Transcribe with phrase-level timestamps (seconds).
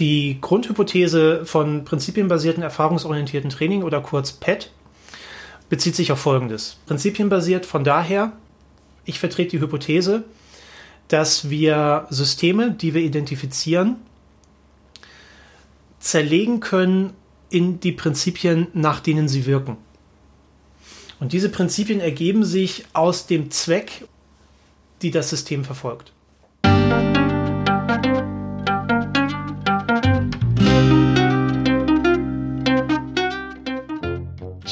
[0.00, 4.70] Die Grundhypothese von prinzipienbasierten erfahrungsorientierten Training oder kurz PET
[5.68, 6.78] bezieht sich auf Folgendes.
[6.86, 8.32] Prinzipienbasiert von daher,
[9.04, 10.24] ich vertrete die Hypothese,
[11.08, 13.96] dass wir Systeme, die wir identifizieren,
[15.98, 17.12] zerlegen können
[17.50, 19.76] in die Prinzipien, nach denen sie wirken.
[21.18, 24.08] Und diese Prinzipien ergeben sich aus dem Zweck,
[25.02, 26.12] die das System verfolgt.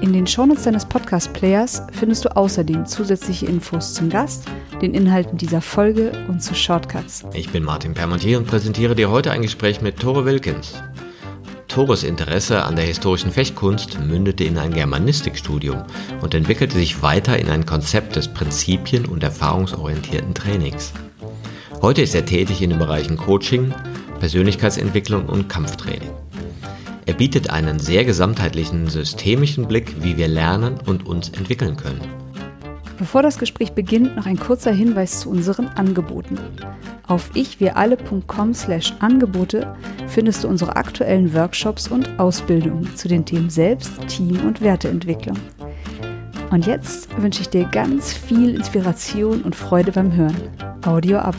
[0.00, 4.44] In den Shownotes deines Podcast-Players findest du außerdem zusätzliche Infos zum Gast,
[4.80, 7.24] den Inhalten dieser Folge und zu Shortcuts.
[7.34, 10.80] Ich bin Martin Permontier und präsentiere dir heute ein Gespräch mit Tore Wilkins.
[11.66, 15.82] Tores Interesse an der historischen Fechtkunst mündete in ein Germanistikstudium
[16.20, 20.92] und entwickelte sich weiter in ein Konzept des prinzipien- und erfahrungsorientierten Trainings.
[21.82, 23.74] Heute ist er tätig in den Bereichen Coaching,
[24.20, 26.10] Persönlichkeitsentwicklung und Kampftraining.
[27.08, 32.02] Er bietet einen sehr gesamtheitlichen, systemischen Blick, wie wir lernen und uns entwickeln können.
[32.98, 36.38] Bevor das Gespräch beginnt, noch ein kurzer Hinweis zu unseren Angeboten.
[37.06, 39.74] Auf ichwiralle.com slash Angebote
[40.06, 45.38] findest du unsere aktuellen Workshops und Ausbildungen zu den Themen Selbst, Team und Werteentwicklung.
[46.50, 50.36] Und jetzt wünsche ich dir ganz viel Inspiration und Freude beim Hören.
[50.84, 51.36] Audio ab.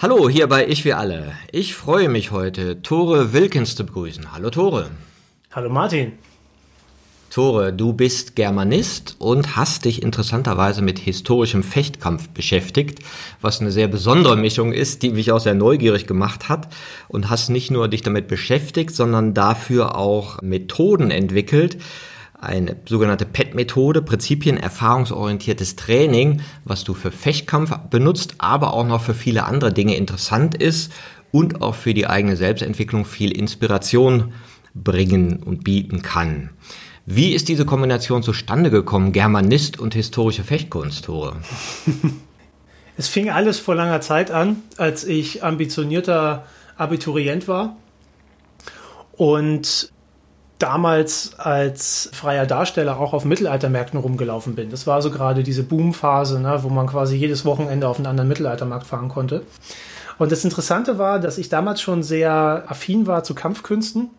[0.00, 1.32] Hallo, hier bei Ich Wir Alle.
[1.50, 4.32] Ich freue mich heute, Tore Wilkins zu begrüßen.
[4.32, 4.90] Hallo Tore.
[5.50, 6.12] Hallo Martin.
[7.30, 13.00] Tore, du bist Germanist und hast dich interessanterweise mit historischem Fechtkampf beschäftigt,
[13.40, 16.68] was eine sehr besondere Mischung ist, die mich auch sehr neugierig gemacht hat
[17.08, 21.76] und hast nicht nur dich damit beschäftigt, sondern dafür auch Methoden entwickelt,
[22.40, 29.14] eine sogenannte PET-Methode, Prinzipien erfahrungsorientiertes Training, was du für Fechtkampf benutzt, aber auch noch für
[29.14, 30.92] viele andere Dinge interessant ist
[31.32, 34.32] und auch für die eigene Selbstentwicklung viel Inspiration
[34.74, 36.50] bringen und bieten kann.
[37.06, 41.36] Wie ist diese Kombination zustande gekommen, Germanist und historische Fechtkunst, Tore?
[43.00, 46.44] Es fing alles vor langer Zeit an, als ich ambitionierter
[46.76, 47.76] Abiturient war
[49.12, 49.92] und
[50.58, 54.70] damals als freier Darsteller auch auf Mittelaltermärkten rumgelaufen bin.
[54.70, 58.28] Das war so gerade diese Boomphase, ne, wo man quasi jedes Wochenende auf einen anderen
[58.28, 59.42] Mittelaltermarkt fahren konnte.
[60.18, 64.10] Und das Interessante war, dass ich damals schon sehr affin war zu Kampfkünsten.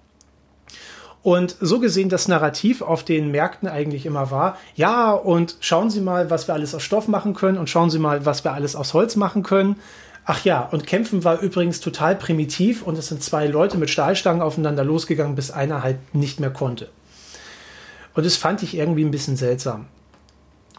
[1.21, 5.99] Und so gesehen das Narrativ auf den Märkten eigentlich immer war, ja, und schauen Sie
[5.99, 8.77] mal, was wir alles aus Stoff machen können und schauen Sie mal, was wir alles
[8.77, 9.75] aus Holz machen können.
[10.31, 14.43] Ach ja, und Kämpfen war übrigens total primitiv und es sind zwei Leute mit Stahlstangen
[14.43, 16.87] aufeinander losgegangen, bis einer halt nicht mehr konnte.
[18.13, 19.87] Und das fand ich irgendwie ein bisschen seltsam.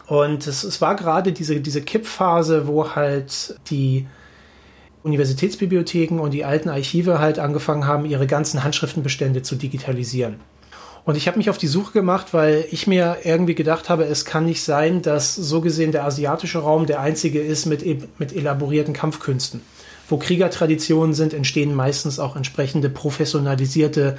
[0.07, 4.07] Und es, es war gerade diese, diese Kippphase, wo halt die
[5.03, 10.39] Universitätsbibliotheken und die alten Archive halt angefangen haben, ihre ganzen Handschriftenbestände zu digitalisieren.
[11.03, 14.25] Und ich habe mich auf die Suche gemacht, weil ich mir irgendwie gedacht habe, es
[14.25, 18.35] kann nicht sein, dass so gesehen der asiatische Raum der einzige ist mit, e-, mit
[18.35, 19.61] elaborierten Kampfkünsten.
[20.07, 24.17] Wo Kriegertraditionen sind, entstehen meistens auch entsprechende professionalisierte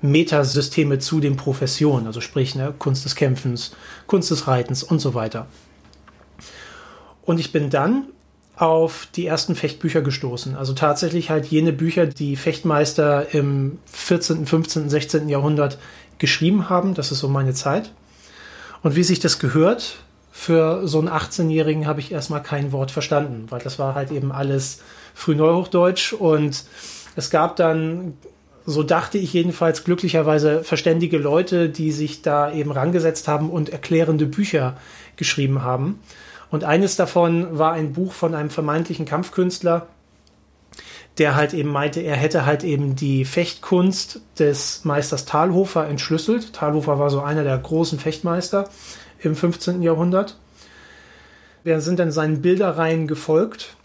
[0.00, 3.74] Metasysteme zu den Professionen, also sprich ne, Kunst des Kämpfens,
[4.06, 5.46] Kunst des Reitens und so weiter.
[7.22, 8.06] Und ich bin dann
[8.56, 10.54] auf die ersten Fechtbücher gestoßen.
[10.54, 15.28] Also tatsächlich halt jene Bücher, die Fechtmeister im 14., 15., 16.
[15.28, 15.78] Jahrhundert
[16.18, 16.94] geschrieben haben.
[16.94, 17.92] Das ist so meine Zeit.
[18.82, 19.96] Und wie sich das gehört,
[20.30, 24.32] für so einen 18-Jährigen habe ich erstmal kein Wort verstanden, weil das war halt eben
[24.32, 24.82] alles
[25.14, 26.64] Frühneuhochdeutsch und
[27.14, 28.14] es gab dann,
[28.66, 34.26] so dachte ich jedenfalls, glücklicherweise verständige Leute, die sich da eben rangesetzt haben und erklärende
[34.26, 34.76] Bücher
[35.16, 36.00] geschrieben haben.
[36.50, 39.86] Und eines davon war ein Buch von einem vermeintlichen Kampfkünstler,
[41.18, 46.52] der halt eben meinte, er hätte halt eben die Fechtkunst des Meisters Talhofer entschlüsselt.
[46.52, 48.68] Talhofer war so einer der großen Fechtmeister
[49.20, 49.82] im 15.
[49.82, 50.36] Jahrhundert.
[51.62, 53.76] Wir sind dann seinen Bilderreihen gefolgt.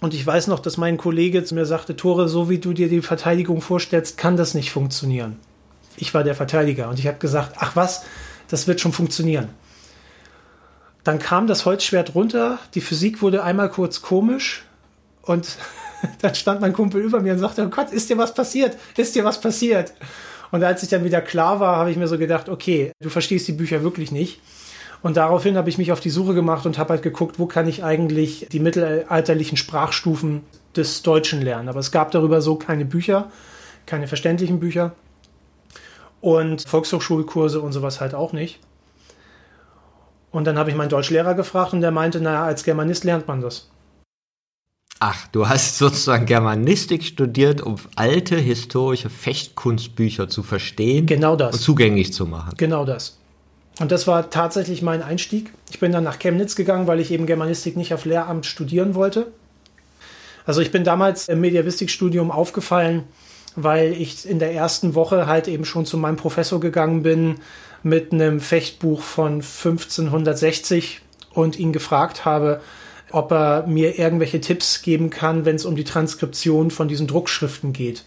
[0.00, 2.88] Und ich weiß noch, dass mein Kollege zu mir sagte, Tore, so wie du dir
[2.88, 5.38] die Verteidigung vorstellst, kann das nicht funktionieren.
[5.96, 8.04] Ich war der Verteidiger und ich habe gesagt, ach was,
[8.48, 9.48] das wird schon funktionieren.
[11.04, 14.64] Dann kam das Holzschwert runter, die Physik wurde einmal kurz komisch
[15.22, 15.56] und
[16.20, 18.76] dann stand mein Kumpel über mir und sagte, oh Gott, ist dir was passiert?
[18.96, 19.92] Ist dir was passiert?
[20.50, 23.48] Und als ich dann wieder klar war, habe ich mir so gedacht, okay, du verstehst
[23.48, 24.40] die Bücher wirklich nicht.
[25.02, 27.66] Und daraufhin habe ich mich auf die Suche gemacht und habe halt geguckt, wo kann
[27.66, 30.42] ich eigentlich die mittelalterlichen Sprachstufen
[30.76, 31.68] des Deutschen lernen.
[31.68, 33.30] Aber es gab darüber so keine Bücher,
[33.86, 34.92] keine verständlichen Bücher.
[36.20, 38.60] Und Volkshochschulkurse und sowas halt auch nicht.
[40.30, 43.40] Und dann habe ich meinen Deutschlehrer gefragt und der meinte, naja, als Germanist lernt man
[43.40, 43.68] das.
[45.04, 51.56] Ach, du hast sozusagen Germanistik studiert, um alte historische Fechtkunstbücher zu verstehen genau das.
[51.56, 52.54] und zugänglich zu machen.
[52.56, 53.18] Genau das.
[53.80, 55.52] Und das war tatsächlich mein Einstieg.
[55.72, 59.32] Ich bin dann nach Chemnitz gegangen, weil ich eben Germanistik nicht auf Lehramt studieren wollte.
[60.46, 63.02] Also ich bin damals im Mediavistikstudium aufgefallen,
[63.56, 67.40] weil ich in der ersten Woche halt eben schon zu meinem Professor gegangen bin
[67.82, 71.00] mit einem Fechtbuch von 1560
[71.32, 72.60] und ihn gefragt habe,
[73.12, 77.72] ob er mir irgendwelche Tipps geben kann, wenn es um die Transkription von diesen Druckschriften
[77.72, 78.04] geht.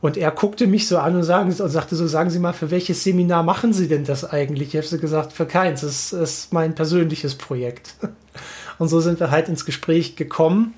[0.00, 2.70] Und er guckte mich so an und, sagen, und sagte so, sagen Sie mal, für
[2.70, 4.68] welches Seminar machen Sie denn das eigentlich?
[4.68, 7.94] Ich habe so gesagt, für keins, das ist mein persönliches Projekt.
[8.78, 10.72] Und so sind wir halt ins Gespräch gekommen.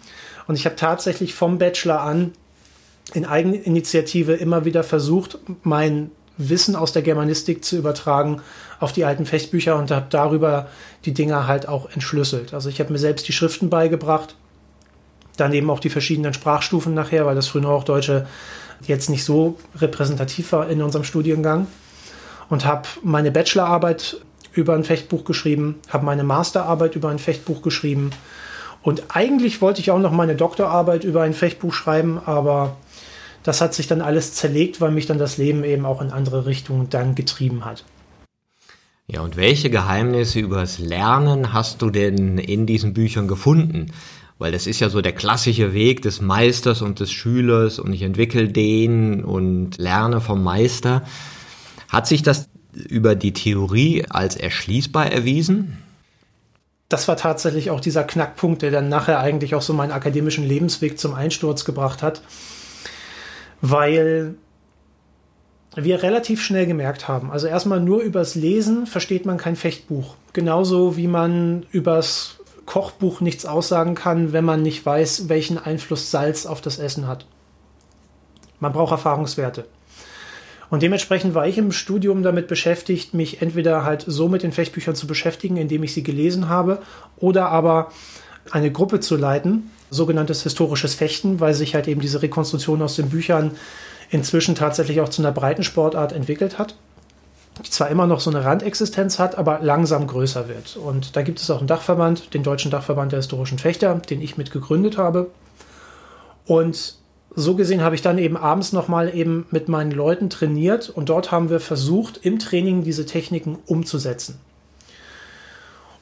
[0.48, 2.32] Und ich habe tatsächlich vom Bachelor an
[3.14, 8.40] in Eigeninitiative immer wieder versucht, mein Wissen aus der Germanistik zu übertragen
[8.80, 10.68] auf die alten Fechtbücher und habe darüber
[11.04, 12.54] die Dinger halt auch entschlüsselt.
[12.54, 14.34] Also ich habe mir selbst die Schriften beigebracht,
[15.36, 18.26] dann eben auch die verschiedenen Sprachstufen nachher, weil das Frühneuhochdeutsche
[18.82, 21.66] jetzt nicht so repräsentativ war in unserem Studiengang
[22.48, 24.18] und habe meine Bachelorarbeit
[24.52, 28.10] über ein Fechtbuch geschrieben, habe meine Masterarbeit über ein Fechtbuch geschrieben
[28.82, 32.76] und eigentlich wollte ich auch noch meine Doktorarbeit über ein Fechtbuch schreiben, aber
[33.42, 36.46] das hat sich dann alles zerlegt, weil mich dann das Leben eben auch in andere
[36.46, 37.84] Richtungen dann getrieben hat.
[39.08, 43.92] Ja, und welche Geheimnisse übers Lernen hast du denn in diesen Büchern gefunden?
[44.38, 48.02] Weil das ist ja so der klassische Weg des Meisters und des Schülers und ich
[48.02, 51.02] entwickle den und lerne vom Meister.
[51.88, 55.78] Hat sich das über die Theorie als erschließbar erwiesen?
[56.88, 60.98] Das war tatsächlich auch dieser Knackpunkt, der dann nachher eigentlich auch so meinen akademischen Lebensweg
[60.98, 62.22] zum Einsturz gebracht hat
[63.62, 64.34] weil
[65.74, 70.16] wir relativ schnell gemerkt haben, also erstmal nur übers Lesen versteht man kein Fechtbuch.
[70.34, 76.44] Genauso wie man übers Kochbuch nichts aussagen kann, wenn man nicht weiß, welchen Einfluss Salz
[76.44, 77.24] auf das Essen hat.
[78.60, 79.64] Man braucht Erfahrungswerte.
[80.68, 84.94] Und dementsprechend war ich im Studium damit beschäftigt, mich entweder halt so mit den Fechtbüchern
[84.94, 86.80] zu beschäftigen, indem ich sie gelesen habe,
[87.16, 87.92] oder aber
[88.50, 93.10] eine Gruppe zu leiten, sogenanntes historisches Fechten, weil sich halt eben diese Rekonstruktion aus den
[93.10, 93.52] Büchern
[94.10, 96.74] inzwischen tatsächlich auch zu einer breiten Sportart entwickelt hat,
[97.64, 100.76] die zwar immer noch so eine Randexistenz hat, aber langsam größer wird.
[100.76, 104.38] Und da gibt es auch einen Dachverband, den Deutschen Dachverband der historischen Fechter, den ich
[104.38, 105.30] mit gegründet habe.
[106.46, 106.96] Und
[107.34, 111.30] so gesehen habe ich dann eben abends nochmal eben mit meinen Leuten trainiert und dort
[111.30, 114.38] haben wir versucht, im Training diese Techniken umzusetzen.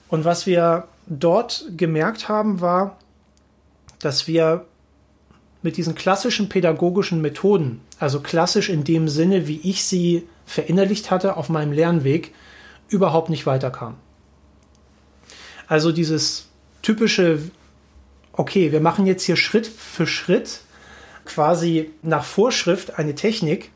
[0.08, 2.96] Und was wir dort gemerkt haben, war,
[4.00, 4.66] dass wir
[5.62, 11.36] mit diesen klassischen pädagogischen Methoden, also klassisch in dem Sinne, wie ich sie verinnerlicht hatte
[11.36, 12.32] auf meinem Lernweg,
[12.88, 13.96] überhaupt nicht weiterkamen.
[15.68, 16.48] Also dieses
[16.82, 17.38] typische,
[18.32, 20.62] okay, wir machen jetzt hier Schritt für Schritt
[21.24, 23.70] quasi nach Vorschrift eine Technik.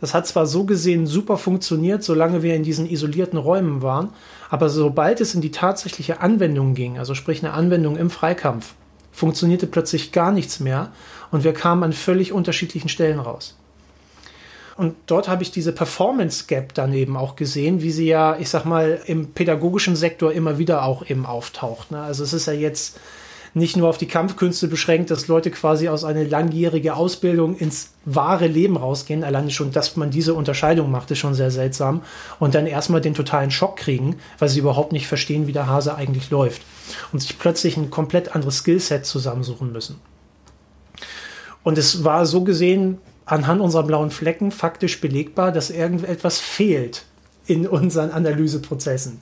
[0.00, 4.10] Das hat zwar so gesehen super funktioniert, solange wir in diesen isolierten Räumen waren,
[4.48, 8.74] aber sobald es in die tatsächliche Anwendung ging, also sprich eine Anwendung im Freikampf,
[9.18, 10.92] funktionierte plötzlich gar nichts mehr
[11.30, 13.56] und wir kamen an völlig unterschiedlichen Stellen raus.
[14.76, 18.48] Und dort habe ich diese Performance Gap dann eben auch gesehen, wie sie ja, ich
[18.48, 21.90] sag mal, im pädagogischen Sektor immer wieder auch eben auftaucht.
[21.90, 22.00] Ne?
[22.00, 23.00] Also es ist ja jetzt
[23.54, 28.46] nicht nur auf die Kampfkünste beschränkt, dass Leute quasi aus einer langjährigen Ausbildung ins wahre
[28.46, 29.24] Leben rausgehen.
[29.24, 32.02] Alleine schon, dass man diese Unterscheidung macht, ist schon sehr seltsam.
[32.38, 35.96] Und dann erstmal den totalen Schock kriegen, weil sie überhaupt nicht verstehen, wie der Hase
[35.96, 36.62] eigentlich läuft.
[37.12, 40.00] Und sich plötzlich ein komplett anderes Skillset zusammensuchen müssen.
[41.62, 47.04] Und es war so gesehen anhand unserer blauen Flecken faktisch belegbar, dass irgendetwas fehlt
[47.46, 49.20] in unseren Analyseprozessen.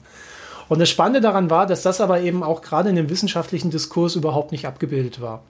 [0.69, 4.15] Und das Spannende daran war, dass das aber eben auch gerade in dem wissenschaftlichen Diskurs
[4.15, 5.41] überhaupt nicht abgebildet war.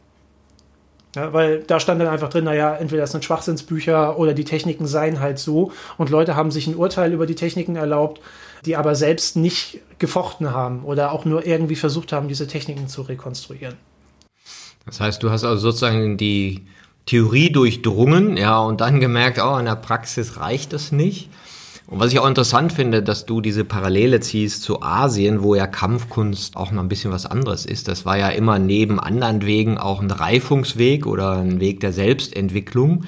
[1.15, 4.85] Ja, weil da stand dann einfach drin, naja, entweder das sind Schwachsinnsbücher oder die Techniken
[4.85, 8.21] seien halt so und Leute haben sich ein Urteil über die Techniken erlaubt,
[8.65, 13.01] die aber selbst nicht gefochten haben oder auch nur irgendwie versucht haben, diese Techniken zu
[13.01, 13.75] rekonstruieren.
[14.85, 16.65] Das heißt, du hast also sozusagen die
[17.05, 21.29] Theorie durchdrungen, ja, und dann gemerkt, oh, in der Praxis reicht das nicht
[21.87, 25.67] Und was ich auch interessant finde, dass du diese Parallele ziehst zu Asien, wo ja
[25.67, 27.87] Kampfkunst auch noch ein bisschen was anderes ist.
[27.87, 33.05] Das war ja immer neben anderen Wegen auch ein Reifungsweg oder ein Weg der Selbstentwicklung.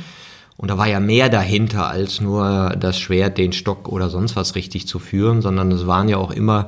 [0.59, 4.55] Und da war ja mehr dahinter, als nur das Schwert, den Stock oder sonst was
[4.55, 6.67] richtig zu führen, sondern es waren ja auch immer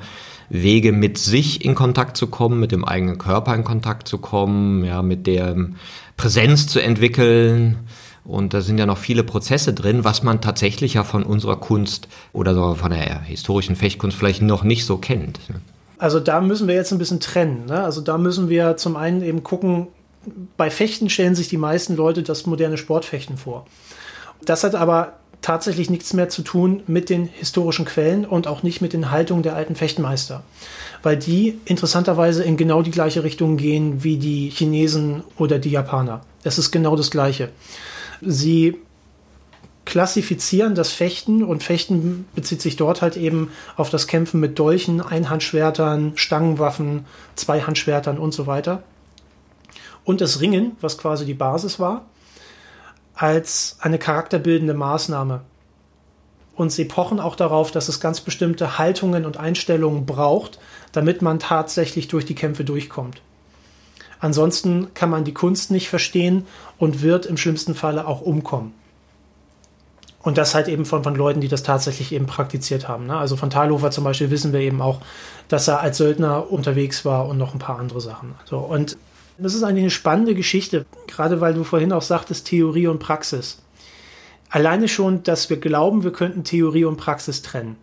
[0.50, 4.84] Wege, mit sich in Kontakt zu kommen, mit dem eigenen Körper in Kontakt zu kommen,
[4.86, 5.56] ja, mit der
[6.18, 7.78] Präsenz zu entwickeln,
[8.24, 12.08] und da sind ja noch viele Prozesse drin, was man tatsächlich ja von unserer Kunst
[12.34, 15.50] oder sogar von der historischen Fechtkunst vielleicht noch nicht so kennt.
[15.50, 15.56] Ne?
[15.98, 17.66] Also da müssen wir jetzt ein bisschen trennen.
[17.66, 17.84] Ne?
[17.84, 19.88] Also da müssen wir zum einen eben gucken,
[20.58, 23.66] bei Fechten stellen sich die meisten Leute das moderne Sportfechten vor.
[24.44, 28.82] Das hat aber tatsächlich nichts mehr zu tun mit den historischen Quellen und auch nicht
[28.82, 30.44] mit den Haltungen der alten Fechtmeister,
[31.02, 36.22] weil die interessanterweise in genau die gleiche Richtung gehen wie die Chinesen oder die Japaner.
[36.44, 37.50] Es ist genau das Gleiche.
[38.22, 38.78] Sie
[39.86, 45.02] klassifizieren das Fechten und Fechten bezieht sich dort halt eben auf das Kämpfen mit Dolchen,
[45.02, 48.84] Einhandschwertern, Stangenwaffen, Zweihandschwertern und so weiter.
[50.04, 52.06] Und das Ringen, was quasi die Basis war,
[53.14, 55.42] als eine charakterbildende Maßnahme.
[56.56, 60.60] Und sie pochen auch darauf, dass es ganz bestimmte Haltungen und Einstellungen braucht,
[60.92, 63.22] damit man tatsächlich durch die Kämpfe durchkommt.
[64.20, 66.46] Ansonsten kann man die Kunst nicht verstehen
[66.78, 68.74] und wird im schlimmsten Falle auch umkommen.
[70.22, 73.08] Und das halt eben von, von Leuten, die das tatsächlich eben praktiziert haben.
[73.08, 73.18] Ne?
[73.18, 75.02] Also von Thalhofer zum Beispiel wissen wir eben auch,
[75.48, 78.36] dass er als Söldner unterwegs war und noch ein paar andere Sachen.
[78.46, 78.98] So, und
[79.42, 83.62] das ist eigentlich eine spannende Geschichte, gerade weil du vorhin auch sagtest, Theorie und Praxis.
[84.50, 87.78] Alleine schon, dass wir glauben, wir könnten Theorie und Praxis trennen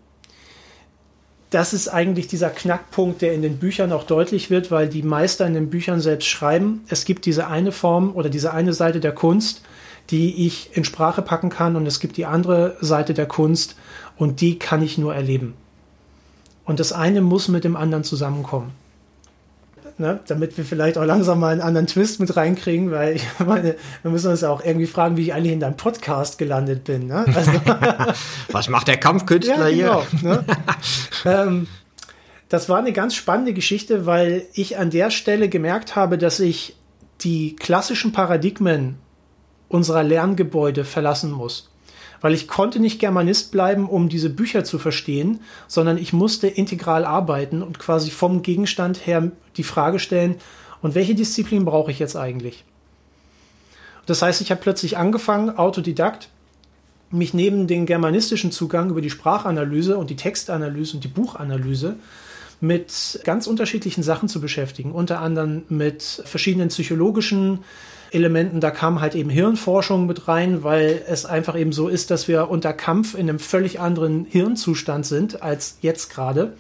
[1.50, 5.46] das ist eigentlich dieser Knackpunkt, der in den Büchern auch deutlich wird, weil die Meister
[5.46, 9.12] in den Büchern selbst schreiben, es gibt diese eine Form oder diese eine Seite der
[9.12, 9.62] Kunst,
[10.10, 13.76] die ich in Sprache packen kann und es gibt die andere Seite der Kunst
[14.16, 15.54] und die kann ich nur erleben.
[16.64, 18.72] Und das eine muss mit dem anderen zusammenkommen
[19.99, 20.21] ne?
[20.26, 24.11] damit wir vielleicht auch langsam mal einen anderen Twist mit reinkriegen, weil ich meine, wir
[24.11, 27.07] müssen uns ja auch irgendwie fragen, wie ich eigentlich in deinem Podcast gelandet bin.
[27.07, 27.25] Ne?
[27.38, 27.52] Also,
[28.50, 30.31] Was macht der Kampfkünstler ja, genau, hier?
[30.31, 30.45] Ne?
[31.25, 31.67] ähm,
[32.49, 36.76] das war eine ganz spannende Geschichte, weil ich an der Stelle gemerkt habe, dass ich
[37.21, 38.97] die klassischen Paradigmen
[39.69, 41.71] unserer Lerngebäude verlassen muss
[42.20, 47.04] weil ich konnte nicht Germanist bleiben, um diese Bücher zu verstehen, sondern ich musste integral
[47.04, 50.37] arbeiten und quasi vom Gegenstand her die Frage stellen,
[50.80, 52.64] und welche Disziplin brauche ich jetzt eigentlich?
[54.06, 56.28] Das heißt, ich habe plötzlich angefangen, Autodidakt,
[57.10, 61.96] mich neben den germanistischen Zugang über die Sprachanalyse und die Textanalyse und die Buchanalyse
[62.60, 67.60] mit ganz unterschiedlichen Sachen zu beschäftigen, unter anderem mit verschiedenen psychologischen
[68.10, 68.60] Elementen.
[68.60, 72.50] Da kam halt eben Hirnforschung mit rein, weil es einfach eben so ist, dass wir
[72.50, 76.54] unter Kampf in einem völlig anderen Hirnzustand sind als jetzt gerade.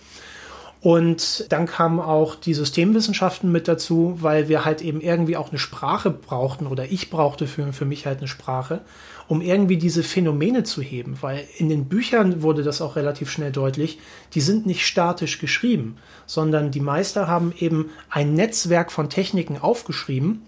[0.80, 5.58] Und dann kamen auch die Systemwissenschaften mit dazu, weil wir halt eben irgendwie auch eine
[5.58, 8.82] Sprache brauchten oder ich brauchte für, für mich halt eine Sprache,
[9.26, 11.18] um irgendwie diese Phänomene zu heben.
[11.20, 13.98] Weil in den Büchern wurde das auch relativ schnell deutlich,
[14.34, 20.42] die sind nicht statisch geschrieben, sondern die Meister haben eben ein Netzwerk von Techniken aufgeschrieben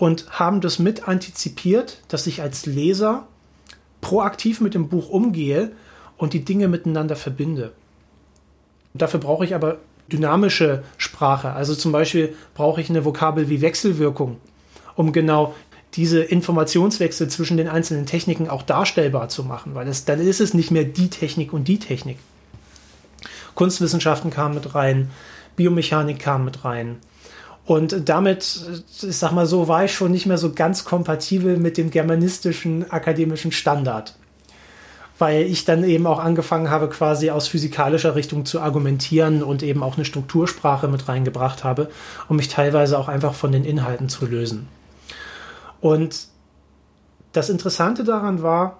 [0.00, 3.28] und haben das mit antizipiert, dass ich als Leser
[4.00, 5.72] proaktiv mit dem Buch umgehe
[6.16, 7.72] und die Dinge miteinander verbinde.
[8.94, 9.76] Dafür brauche ich aber
[10.10, 11.52] dynamische Sprache.
[11.52, 14.38] Also zum Beispiel brauche ich eine Vokabel wie Wechselwirkung,
[14.96, 15.54] um genau
[15.92, 20.54] diese Informationswechsel zwischen den einzelnen Techniken auch darstellbar zu machen, weil es, dann ist es
[20.54, 22.16] nicht mehr die Technik und die Technik.
[23.54, 25.10] Kunstwissenschaften kamen mit rein,
[25.56, 26.96] Biomechanik kam mit rein,
[27.64, 28.60] und damit,
[29.02, 32.90] ich sag mal so, war ich schon nicht mehr so ganz kompatibel mit dem germanistischen
[32.90, 34.16] akademischen Standard.
[35.18, 39.82] Weil ich dann eben auch angefangen habe, quasi aus physikalischer Richtung zu argumentieren und eben
[39.82, 41.90] auch eine Struktursprache mit reingebracht habe,
[42.28, 44.66] um mich teilweise auch einfach von den Inhalten zu lösen.
[45.80, 46.26] Und
[47.32, 48.78] das Interessante daran war,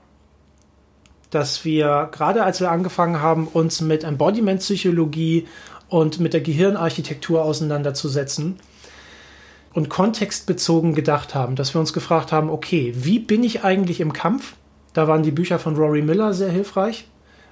[1.30, 5.46] dass wir, gerade als wir angefangen haben, uns mit Embodiment-Psychologie
[5.88, 8.58] und mit der Gehirnarchitektur auseinanderzusetzen,
[9.72, 14.12] und kontextbezogen gedacht haben, dass wir uns gefragt haben, okay, wie bin ich eigentlich im
[14.12, 14.54] Kampf?
[14.92, 17.06] Da waren die Bücher von Rory Miller sehr hilfreich.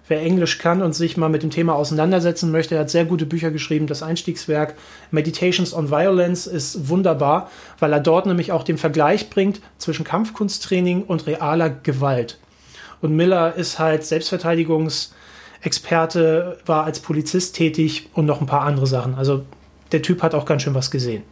[0.08, 3.50] Wer Englisch kann und sich mal mit dem Thema auseinandersetzen möchte, hat sehr gute Bücher
[3.50, 3.86] geschrieben.
[3.86, 4.74] Das Einstiegswerk
[5.10, 11.02] Meditations on Violence ist wunderbar, weil er dort nämlich auch den Vergleich bringt zwischen Kampfkunsttraining
[11.02, 12.38] und realer Gewalt.
[13.02, 19.14] Und Miller ist halt Selbstverteidigungsexperte, war als Polizist tätig und noch ein paar andere Sachen.
[19.14, 19.44] Also
[19.92, 21.22] der Typ hat auch ganz schön was gesehen.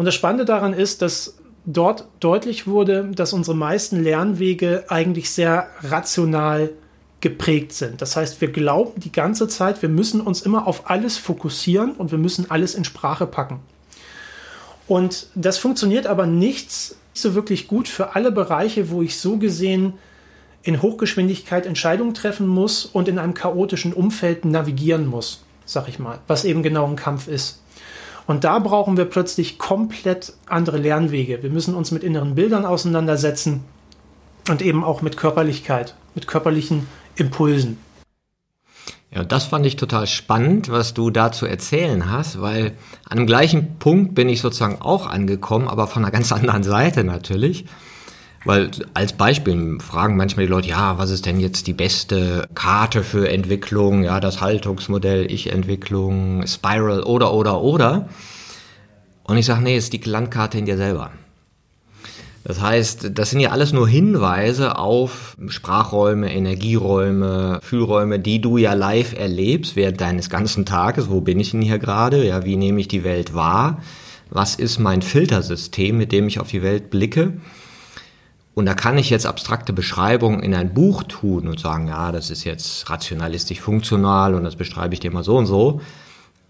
[0.00, 1.34] Und das Spannende daran ist, dass
[1.66, 6.70] dort deutlich wurde, dass unsere meisten Lernwege eigentlich sehr rational
[7.20, 8.00] geprägt sind.
[8.00, 12.12] Das heißt, wir glauben die ganze Zeit, wir müssen uns immer auf alles fokussieren und
[12.12, 13.60] wir müssen alles in Sprache packen.
[14.88, 16.70] Und das funktioniert aber nicht
[17.12, 19.92] so wirklich gut für alle Bereiche, wo ich so gesehen
[20.62, 26.20] in Hochgeschwindigkeit Entscheidungen treffen muss und in einem chaotischen Umfeld navigieren muss, sag ich mal,
[26.26, 27.59] was eben genau ein Kampf ist.
[28.30, 31.42] Und da brauchen wir plötzlich komplett andere Lernwege.
[31.42, 33.64] Wir müssen uns mit inneren Bildern auseinandersetzen
[34.48, 37.78] und eben auch mit Körperlichkeit, mit körperlichen Impulsen.
[39.12, 42.76] Ja, das fand ich total spannend, was du da zu erzählen hast, weil
[43.08, 47.02] an dem gleichen Punkt bin ich sozusagen auch angekommen, aber von einer ganz anderen Seite
[47.02, 47.64] natürlich.
[48.44, 53.02] Weil als Beispiel fragen manchmal die Leute, ja, was ist denn jetzt die beste Karte
[53.02, 54.02] für Entwicklung?
[54.02, 58.08] Ja, das Haltungsmodell, Ich-Entwicklung, Spiral oder, oder, oder.
[59.24, 61.10] Und ich sage, nee, ist die Landkarte in dir selber.
[62.42, 68.72] Das heißt, das sind ja alles nur Hinweise auf Sprachräume, Energieräume, Fühlräume, die du ja
[68.72, 71.10] live erlebst während deines ganzen Tages.
[71.10, 72.26] Wo bin ich denn hier gerade?
[72.26, 73.82] Ja, wie nehme ich die Welt wahr?
[74.30, 77.34] Was ist mein Filtersystem, mit dem ich auf die Welt blicke?
[78.54, 82.30] Und da kann ich jetzt abstrakte Beschreibungen in ein Buch tun und sagen, ja, das
[82.30, 85.80] ist jetzt rationalistisch funktional und das beschreibe ich dir mal so und so.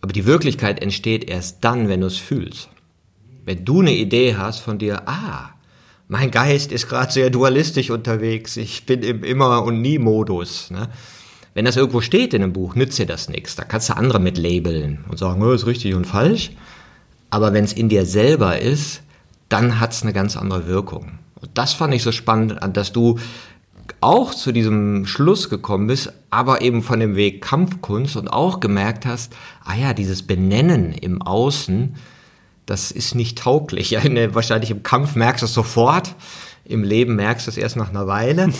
[0.01, 2.69] Aber die Wirklichkeit entsteht erst dann, wenn du es fühlst.
[3.45, 5.51] Wenn du eine Idee hast von dir, ah,
[6.09, 10.71] mein Geist ist gerade sehr dualistisch unterwegs, ich bin im Immer- und Nie-Modus.
[10.71, 10.89] Ne?
[11.55, 13.57] Wenn das irgendwo steht in einem Buch, nützt dir das nichts.
[13.57, 16.51] Da kannst du andere mit labeln und sagen, oh, ist richtig und falsch.
[17.29, 19.03] Aber wenn es in dir selber ist,
[19.49, 21.20] dann hat es eine ganz andere Wirkung.
[21.41, 23.19] Und das fand ich so spannend, dass du
[24.01, 29.05] auch zu diesem Schluss gekommen bist, aber eben von dem Weg Kampfkunst und auch gemerkt
[29.07, 31.97] hast, ah ja, dieses Benennen im Außen,
[32.67, 33.91] das ist nicht tauglich.
[33.91, 36.15] Ja, der, wahrscheinlich im Kampf merkst du es sofort.
[36.65, 38.53] Im Leben merkst du es erst nach einer Weile.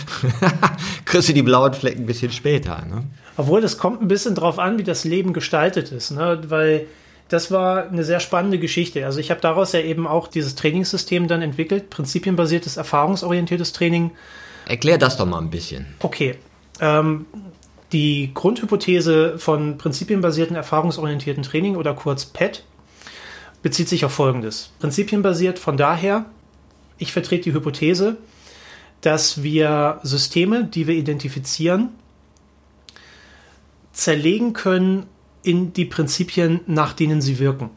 [1.04, 2.84] Kriegst du die blauen Flecken ein bisschen später.
[2.88, 3.04] Ne?
[3.36, 6.12] Obwohl, das kommt ein bisschen drauf an, wie das Leben gestaltet ist.
[6.12, 6.40] Ne?
[6.48, 6.86] Weil
[7.32, 9.06] das war eine sehr spannende Geschichte.
[9.06, 14.10] Also ich habe daraus ja eben auch dieses Trainingssystem dann entwickelt, prinzipienbasiertes, erfahrungsorientiertes Training.
[14.66, 15.86] Erklär das doch mal ein bisschen.
[16.00, 16.36] Okay.
[16.80, 17.24] Ähm,
[17.92, 22.64] die Grundhypothese von prinzipienbasierten, erfahrungsorientierten Training oder kurz PET
[23.62, 24.70] bezieht sich auf Folgendes.
[24.80, 26.26] Prinzipienbasiert von daher,
[26.98, 28.18] ich vertrete die Hypothese,
[29.00, 31.90] dass wir Systeme, die wir identifizieren,
[33.92, 35.06] zerlegen können
[35.42, 37.70] in die Prinzipien, nach denen sie wirken.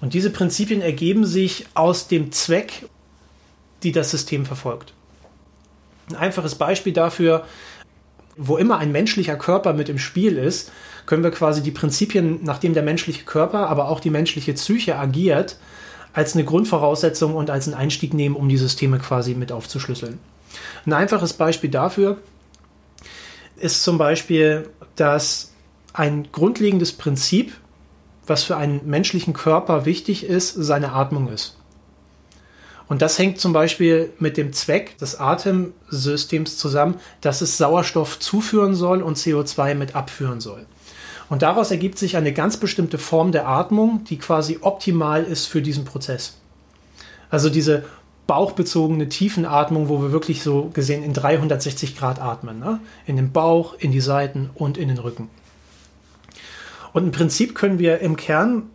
[0.00, 2.88] Und diese Prinzipien ergeben sich aus dem Zweck,
[3.82, 4.94] die das System verfolgt.
[6.08, 7.44] Ein einfaches Beispiel dafür,
[8.36, 10.72] wo immer ein menschlicher Körper mit im Spiel ist,
[11.06, 15.58] können wir quasi die Prinzipien, nachdem der menschliche Körper, aber auch die menschliche Psyche agiert,
[16.12, 20.18] als eine Grundvoraussetzung und als einen Einstieg nehmen, um die Systeme quasi mit aufzuschlüsseln.
[20.86, 22.16] Ein einfaches Beispiel dafür
[23.56, 25.49] ist zum Beispiel, dass
[25.92, 27.52] ein grundlegendes Prinzip,
[28.26, 31.56] was für einen menschlichen Körper wichtig ist, seine Atmung ist.
[32.88, 38.74] Und das hängt zum Beispiel mit dem Zweck des Atemsystems zusammen, dass es Sauerstoff zuführen
[38.74, 40.66] soll und CO2 mit abführen soll.
[41.28, 45.62] Und daraus ergibt sich eine ganz bestimmte Form der Atmung, die quasi optimal ist für
[45.62, 46.38] diesen Prozess.
[47.30, 47.84] Also diese
[48.26, 52.58] bauchbezogene Tiefenatmung, wo wir wirklich so gesehen in 360 Grad atmen.
[52.58, 52.80] Ne?
[53.06, 55.28] In den Bauch, in die Seiten und in den Rücken.
[56.92, 58.70] Und im Prinzip können wir im Kern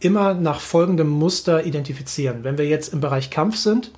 [0.00, 2.44] immer nach folgendem Muster identifizieren.
[2.44, 3.92] Wenn wir jetzt im Bereich Kampf sind,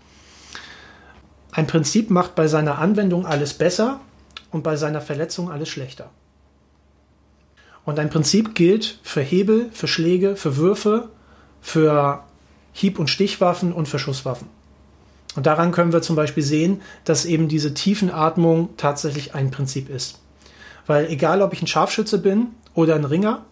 [1.52, 4.00] ein Prinzip macht bei seiner Anwendung alles besser
[4.50, 6.10] und bei seiner Verletzung alles schlechter.
[7.84, 11.10] Und ein Prinzip gilt für Hebel, für Schläge, für Würfe,
[11.60, 12.24] für
[12.72, 14.48] Hieb- und Stichwaffen und für Schusswaffen.
[15.36, 20.20] Und daran können wir zum Beispiel sehen, dass eben diese Tiefenatmung tatsächlich ein Prinzip ist.
[20.86, 23.44] Weil egal, ob ich ein Scharfschütze bin oder ein Ringer,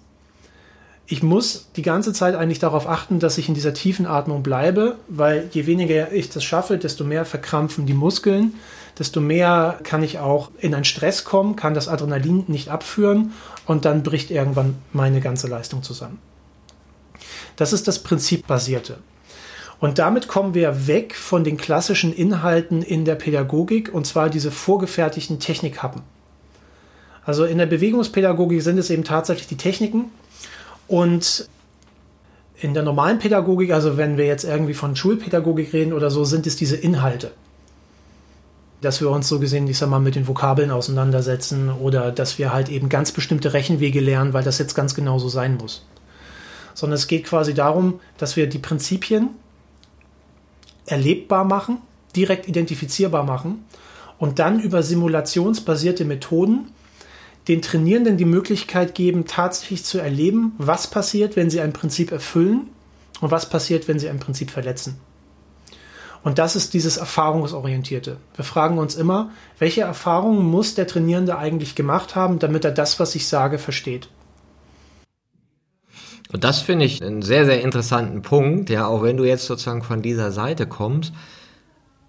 [1.07, 4.97] ich muss die ganze Zeit eigentlich darauf achten, dass ich in dieser tiefen Atmung bleibe,
[5.09, 8.55] weil je weniger ich das schaffe, desto mehr verkrampfen die Muskeln,
[8.99, 13.33] desto mehr kann ich auch in einen Stress kommen, kann das Adrenalin nicht abführen
[13.66, 16.18] und dann bricht irgendwann meine ganze Leistung zusammen.
[17.57, 18.99] Das ist das Prinzipbasierte.
[19.81, 24.53] Und damit kommen wir weg von den klassischen Inhalten in der Pädagogik und zwar diese
[24.53, 26.03] vorgefertigten Technikhappen.
[27.25, 30.07] Also in der Bewegungspädagogik sind es eben tatsächlich die Techniken
[30.89, 31.49] und
[32.61, 36.47] in der normalen Pädagogik, also wenn wir jetzt irgendwie von Schulpädagogik reden oder so, sind
[36.47, 37.33] es diese Inhalte
[38.83, 42.53] dass wir uns so gesehen, ich sag mal, mit den Vokabeln auseinandersetzen oder dass wir
[42.53, 45.87] halt eben ganz bestimmte Rechenwege lernen, weil das jetzt ganz genau so sein muss.
[46.75, 49.31] Sondern es geht quasi darum, dass wir die Prinzipien
[50.85, 51.79] erlebbar machen,
[52.17, 53.65] direkt identifizierbar machen
[54.19, 56.73] und dann über simulationsbasierte Methoden
[57.48, 62.68] den Trainierenden die Möglichkeit geben, tatsächlich zu erleben, was passiert, wenn sie ein Prinzip erfüllen
[63.20, 64.98] und was passiert, wenn sie ein Prinzip verletzen.
[66.24, 68.16] Und das ist dieses Erfahrungsorientierte.
[68.37, 73.00] Wir fragen uns immer, welche Erfahrungen muss der Trainierende eigentlich gemacht haben, damit er das,
[73.00, 74.09] was ich sage, versteht.
[76.33, 79.83] Und das finde ich einen sehr, sehr interessanten Punkt, ja, auch wenn du jetzt sozusagen
[79.83, 81.12] von dieser Seite kommst,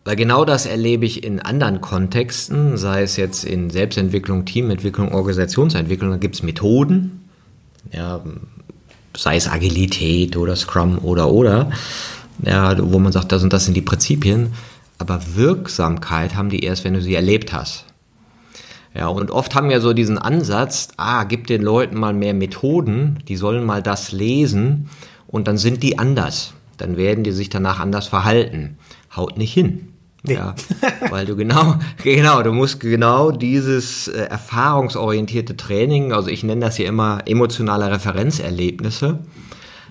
[0.06, 6.12] weil genau das erlebe ich in anderen Kontexten, sei es jetzt in Selbstentwicklung, Teamentwicklung, Organisationsentwicklung,
[6.12, 7.30] da gibt es Methoden,
[7.92, 8.22] ja,
[9.16, 11.72] sei es Agilität oder Scrum oder oder,
[12.46, 14.54] ja, wo man sagt, das und das sind die Prinzipien,
[14.98, 17.86] aber Wirksamkeit haben die erst, wenn du sie erlebt hast.
[18.96, 23.20] Ja, und oft haben wir so diesen Ansatz, ah, gib den Leuten mal mehr Methoden,
[23.28, 24.90] die sollen mal das lesen
[25.28, 26.54] und dann sind die anders.
[26.78, 28.78] Dann werden die sich danach anders verhalten.
[29.16, 29.93] Haut nicht hin.
[30.26, 30.36] Nee.
[30.36, 30.56] Ja,
[31.10, 36.78] weil du genau, genau, du musst genau dieses äh, erfahrungsorientierte Training, also ich nenne das
[36.78, 39.20] hier immer emotionale Referenzerlebnisse,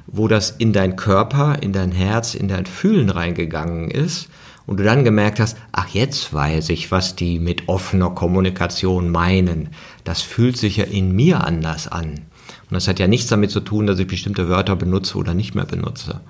[0.07, 4.31] wo das in dein Körper, in dein Herz, in dein Fühlen reingegangen ist
[4.66, 9.68] und du dann gemerkt hast, ach jetzt weiß ich, was die mit offener Kommunikation meinen.
[10.05, 12.09] Das fühlt sich ja in mir anders an.
[12.09, 15.55] Und das hat ja nichts damit zu tun, dass ich bestimmte Wörter benutze oder nicht
[15.55, 16.23] mehr benutze.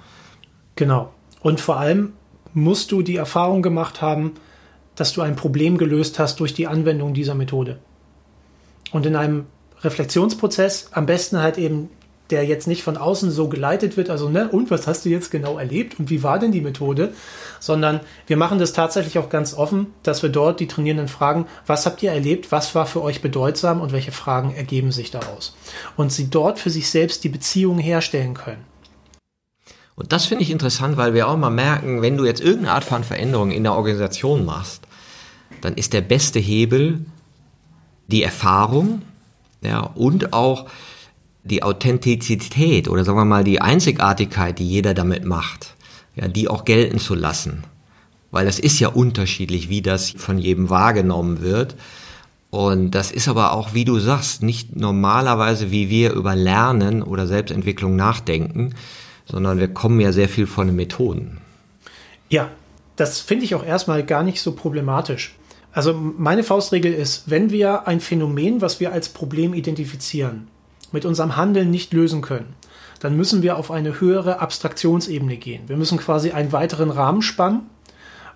[0.75, 1.13] Genau.
[1.41, 2.15] Und vor allem
[2.55, 4.35] musst du die Erfahrung gemacht haben,
[4.95, 7.79] dass du ein Problem gelöst hast durch die Anwendung dieser Methode.
[8.93, 9.47] Und in einem
[9.81, 11.89] Reflexionsprozess am besten halt eben,
[12.31, 15.31] der jetzt nicht von außen so geleitet wird, also ne, und was hast du jetzt
[15.31, 17.13] genau erlebt und wie war denn die Methode,
[17.61, 21.85] sondern wir machen das tatsächlich auch ganz offen, dass wir dort die Trainierenden fragen, was
[21.85, 25.55] habt ihr erlebt, was war für euch bedeutsam und welche Fragen ergeben sich daraus.
[25.97, 28.65] Und sie dort für sich selbst die Beziehung herstellen können.
[29.95, 32.85] Und das finde ich interessant, weil wir auch mal merken, wenn du jetzt irgendeine Art
[32.85, 34.83] von Veränderung in der Organisation machst,
[35.61, 37.05] dann ist der beste Hebel
[38.09, 39.03] die Erfahrung
[39.63, 40.67] ja, und auch
[41.45, 45.75] die Authentizität oder sagen wir mal die Einzigartigkeit, die jeder damit macht,
[46.15, 47.65] ja, die auch gelten zu lassen.
[48.31, 51.77] Weil das ist ja unterschiedlich, wie das von jedem wahrgenommen wird.
[52.51, 57.27] Und das ist aber auch, wie du sagst, nicht normalerweise, wie wir über Lernen oder
[57.27, 58.75] Selbstentwicklung nachdenken,
[59.27, 61.39] sondern wir kommen ja sehr viel von den Methoden.
[62.29, 62.51] Ja,
[62.97, 65.35] das finde ich auch erstmal gar nicht so problematisch.
[65.73, 70.49] Also meine Faustregel ist, wenn wir ein Phänomen, was wir als Problem identifizieren,
[70.93, 72.55] mit unserem Handeln nicht lösen können,
[73.01, 75.63] dann müssen wir auf eine höhere Abstraktionsebene gehen.
[75.67, 77.63] Wir müssen quasi einen weiteren Rahmen spannen,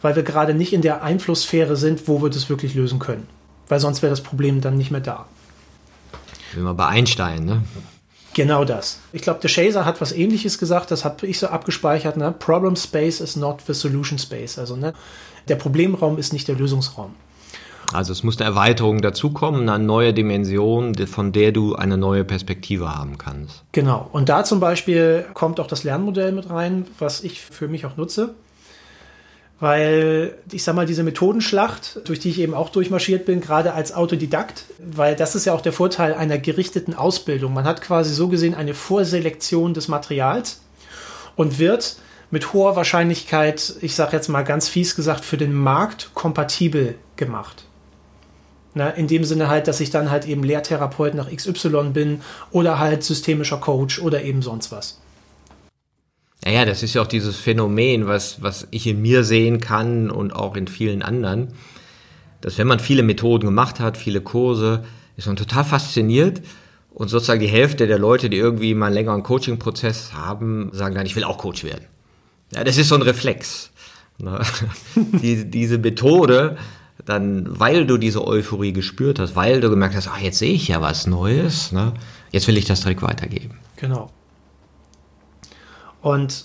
[0.01, 3.29] weil wir gerade nicht in der Einflusssphäre sind, wo wir das wirklich lösen können.
[3.69, 5.27] Weil sonst wäre das Problem dann nicht mehr da.
[6.55, 7.63] Wie mal bei Einstein, ne?
[8.37, 8.99] Genau das.
[9.15, 12.19] Ich glaube, der Shazer hat was ähnliches gesagt, das habe ich so abgespeichert.
[12.19, 12.35] Ne?
[12.39, 14.59] Problem Space is not the solution space.
[14.59, 14.93] Also ne?
[15.49, 17.15] der Problemraum ist nicht der Lösungsraum.
[17.95, 22.95] Also es muss eine Erweiterung dazukommen, eine neue Dimension, von der du eine neue Perspektive
[22.95, 23.65] haben kannst.
[23.73, 24.11] Genau.
[24.13, 27.97] Und da zum Beispiel kommt auch das Lernmodell mit rein, was ich für mich auch
[27.97, 28.35] nutze
[29.59, 33.95] weil ich sag mal, diese Methodenschlacht, durch die ich eben auch durchmarschiert bin, gerade als
[33.95, 37.55] Autodidakt, weil das ist ja auch der Vorteil einer gerichteten Ausbildung.
[37.55, 40.61] Man hat quasi so gesehen eine Vorselektion des Materials
[41.37, 41.97] und wird
[42.31, 47.65] mit hoher Wahrscheinlichkeit, ich sag jetzt mal ganz fies gesagt, für den Markt kompatibel gemacht.
[48.75, 52.79] Na, in dem Sinne halt, dass ich dann halt eben Lehrtherapeut nach XY bin oder
[52.79, 55.01] halt systemischer Coach oder eben sonst was.
[56.47, 60.33] Naja, das ist ja auch dieses Phänomen, was, was ich in mir sehen kann und
[60.33, 61.49] auch in vielen anderen,
[62.41, 64.85] dass wenn man viele Methoden gemacht hat, viele Kurse,
[65.17, 66.43] ist man total fasziniert
[66.95, 71.05] und sozusagen die Hälfte der Leute, die irgendwie mal einen längeren Coaching-Prozess haben, sagen dann,
[71.05, 71.85] ich will auch Coach werden.
[72.55, 73.73] Ja, das ist so ein Reflex.
[74.19, 74.39] Ne?
[75.21, 76.59] die, diese Methode,
[77.05, 80.69] dann, weil du diese Euphorie gespürt hast, weil du gemerkt hast, ach, jetzt sehe ich
[80.69, 81.93] ja was Neues, ne?
[82.31, 83.59] jetzt will ich das direkt weitergeben.
[83.75, 84.13] Genau.
[86.07, 86.45] Und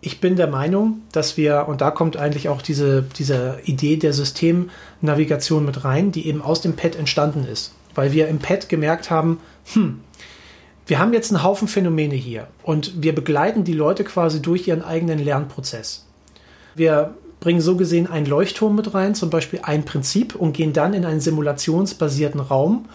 [0.00, 4.12] ich bin der Meinung, dass wir, und da kommt eigentlich auch diese, diese Idee der
[4.12, 7.74] Systemnavigation mit rein, die eben aus dem Pad entstanden ist.
[7.94, 9.38] Weil wir im Pad gemerkt haben,
[9.72, 10.00] hm,
[10.84, 14.82] wir haben jetzt einen Haufen Phänomene hier und wir begleiten die Leute quasi durch ihren
[14.82, 16.04] eigenen Lernprozess.
[16.74, 20.92] Wir bringen so gesehen einen Leuchtturm mit rein, zum Beispiel ein Prinzip und gehen dann
[20.92, 22.86] in einen simulationsbasierten Raum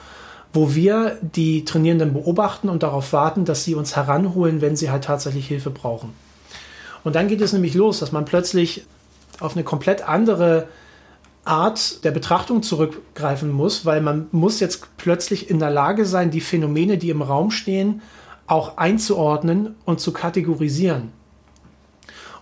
[0.54, 5.04] wo wir die Trainierenden beobachten und darauf warten, dass sie uns heranholen, wenn sie halt
[5.04, 6.14] tatsächlich Hilfe brauchen.
[7.04, 8.86] Und dann geht es nämlich los, dass man plötzlich
[9.40, 10.68] auf eine komplett andere
[11.46, 16.42] Art der Betrachtung zurückgreifen muss, weil man muss jetzt plötzlich in der Lage sein, die
[16.42, 18.02] Phänomene, die im Raum stehen,
[18.48, 21.12] auch einzuordnen und zu kategorisieren.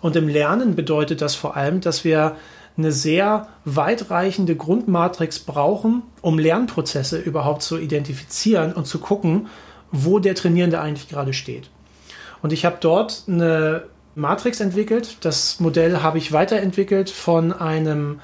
[0.01, 2.35] Und im Lernen bedeutet das vor allem, dass wir
[2.77, 9.47] eine sehr weitreichende Grundmatrix brauchen, um Lernprozesse überhaupt zu identifizieren und zu gucken,
[9.91, 11.69] wo der Trainierende eigentlich gerade steht.
[12.41, 13.83] Und ich habe dort eine
[14.15, 15.17] Matrix entwickelt.
[15.21, 18.19] Das Modell habe ich weiterentwickelt von einem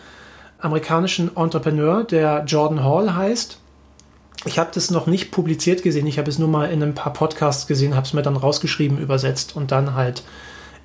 [0.60, 3.58] amerikanischen Entrepreneur, der Jordan Hall heißt.
[4.46, 7.14] Ich habe das noch nicht publiziert gesehen, ich habe es nur mal in ein paar
[7.14, 10.24] Podcasts gesehen, habe es mir dann rausgeschrieben, übersetzt und dann halt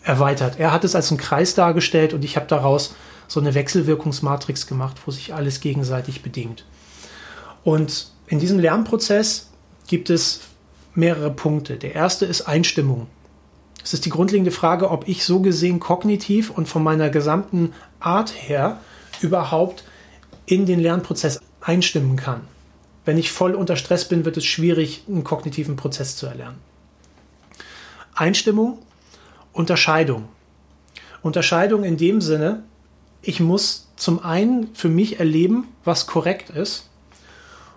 [0.04, 0.58] erweitert.
[0.58, 2.94] Er hat es als einen Kreis dargestellt und ich habe daraus
[3.28, 6.64] so eine Wechselwirkungsmatrix gemacht, wo sich alles gegenseitig bedingt.
[7.62, 9.50] Und in diesem Lernprozess
[9.86, 10.40] gibt es
[10.94, 11.76] mehrere Punkte.
[11.76, 13.06] Der erste ist Einstimmung.
[13.84, 18.32] Es ist die grundlegende Frage, ob ich so gesehen kognitiv und von meiner gesamten Art
[18.34, 18.80] her
[19.20, 19.84] überhaupt
[20.46, 22.40] in den Lernprozess einstimmen kann.
[23.04, 26.58] Wenn ich voll unter Stress bin, wird es schwierig, einen kognitiven Prozess zu erlernen.
[28.14, 28.78] Einstimmung,
[29.52, 30.28] Unterscheidung.
[31.22, 32.64] Unterscheidung in dem Sinne,
[33.22, 36.88] ich muss zum einen für mich erleben, was korrekt ist,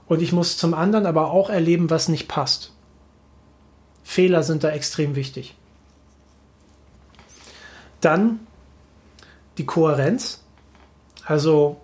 [0.07, 2.73] und ich muss zum anderen aber auch erleben, was nicht passt.
[4.03, 5.55] Fehler sind da extrem wichtig.
[8.01, 8.41] Dann
[9.57, 10.43] die Kohärenz.
[11.25, 11.77] Also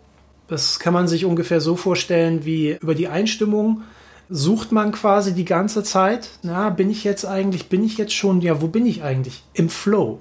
[0.48, 3.84] das kann man sich ungefähr so vorstellen, wie über die Einstimmung
[4.30, 8.42] sucht man quasi die ganze Zeit, na, bin ich jetzt eigentlich, bin ich jetzt schon,
[8.42, 9.44] ja, wo bin ich eigentlich?
[9.54, 10.20] Im Flow.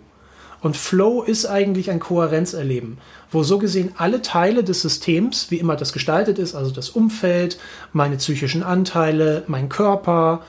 [0.61, 2.99] Und Flow ist eigentlich ein Kohärenzerleben,
[3.31, 7.59] wo so gesehen alle Teile des Systems, wie immer das gestaltet ist, also das Umfeld,
[7.93, 10.43] meine psychischen Anteile, mein Körper,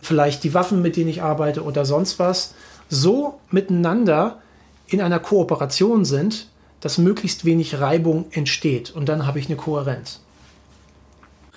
[0.00, 2.54] vielleicht die Waffen, mit denen ich arbeite oder sonst was,
[2.88, 4.38] so miteinander
[4.86, 6.48] in einer Kooperation sind,
[6.80, 8.90] dass möglichst wenig Reibung entsteht.
[8.90, 10.20] Und dann habe ich eine Kohärenz.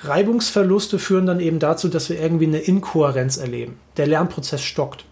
[0.04, 3.80] Reibungsverluste führen dann eben dazu, dass wir irgendwie eine Inkohärenz erleben.
[3.98, 5.06] Der Lernprozess stockt.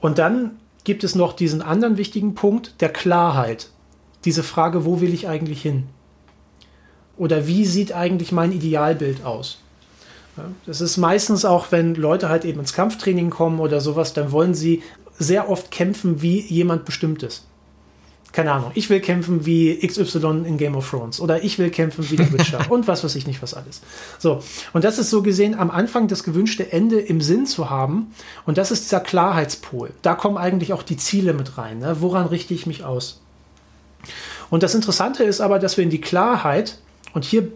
[0.00, 3.70] Und dann gibt es noch diesen anderen wichtigen Punkt der Klarheit.
[4.24, 5.84] Diese Frage, wo will ich eigentlich hin?
[7.16, 9.58] Oder wie sieht eigentlich mein Idealbild aus?
[10.64, 14.54] Das ist meistens auch, wenn Leute halt eben ins Kampftraining kommen oder sowas, dann wollen
[14.54, 14.82] sie
[15.18, 17.46] sehr oft kämpfen wie jemand Bestimmtes.
[18.32, 22.08] Keine Ahnung, ich will kämpfen wie XY in Game of Thrones oder ich will kämpfen
[22.10, 23.80] wie der Witcher und was weiß ich nicht, was alles.
[24.18, 28.14] So, und das ist so gesehen am Anfang das gewünschte Ende im Sinn zu haben
[28.46, 29.90] und das ist dieser Klarheitspol.
[30.02, 31.80] Da kommen eigentlich auch die Ziele mit rein.
[31.80, 31.96] Ne?
[32.00, 33.20] Woran richte ich mich aus?
[34.50, 36.78] Und das Interessante ist aber, dass wir in die Klarheit,
[37.14, 37.48] und hier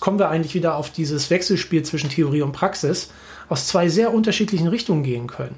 [0.00, 3.10] kommen wir eigentlich wieder auf dieses Wechselspiel zwischen Theorie und Praxis,
[3.48, 5.56] aus zwei sehr unterschiedlichen Richtungen gehen können.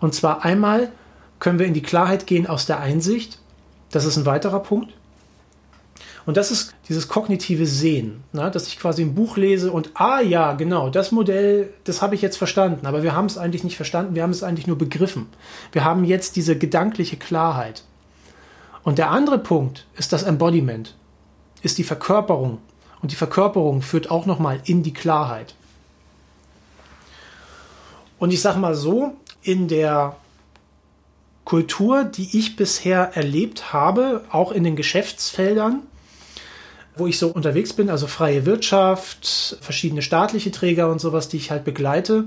[0.00, 0.90] Und zwar einmal
[1.40, 3.39] können wir in die Klarheit gehen aus der Einsicht.
[3.90, 4.92] Das ist ein weiterer Punkt.
[6.26, 8.50] Und das ist dieses kognitive Sehen, ne?
[8.50, 12.22] dass ich quasi ein Buch lese und, ah ja, genau, das Modell, das habe ich
[12.22, 15.26] jetzt verstanden, aber wir haben es eigentlich nicht verstanden, wir haben es eigentlich nur begriffen.
[15.72, 17.84] Wir haben jetzt diese gedankliche Klarheit.
[18.82, 20.94] Und der andere Punkt ist das Embodiment,
[21.62, 22.58] ist die Verkörperung.
[23.02, 25.54] Und die Verkörperung führt auch nochmal in die Klarheit.
[28.18, 30.16] Und ich sage mal so, in der
[31.50, 35.80] Kultur, die ich bisher erlebt habe, auch in den Geschäftsfeldern,
[36.94, 41.50] wo ich so unterwegs bin, also freie Wirtschaft, verschiedene staatliche Träger und sowas, die ich
[41.50, 42.26] halt begleite,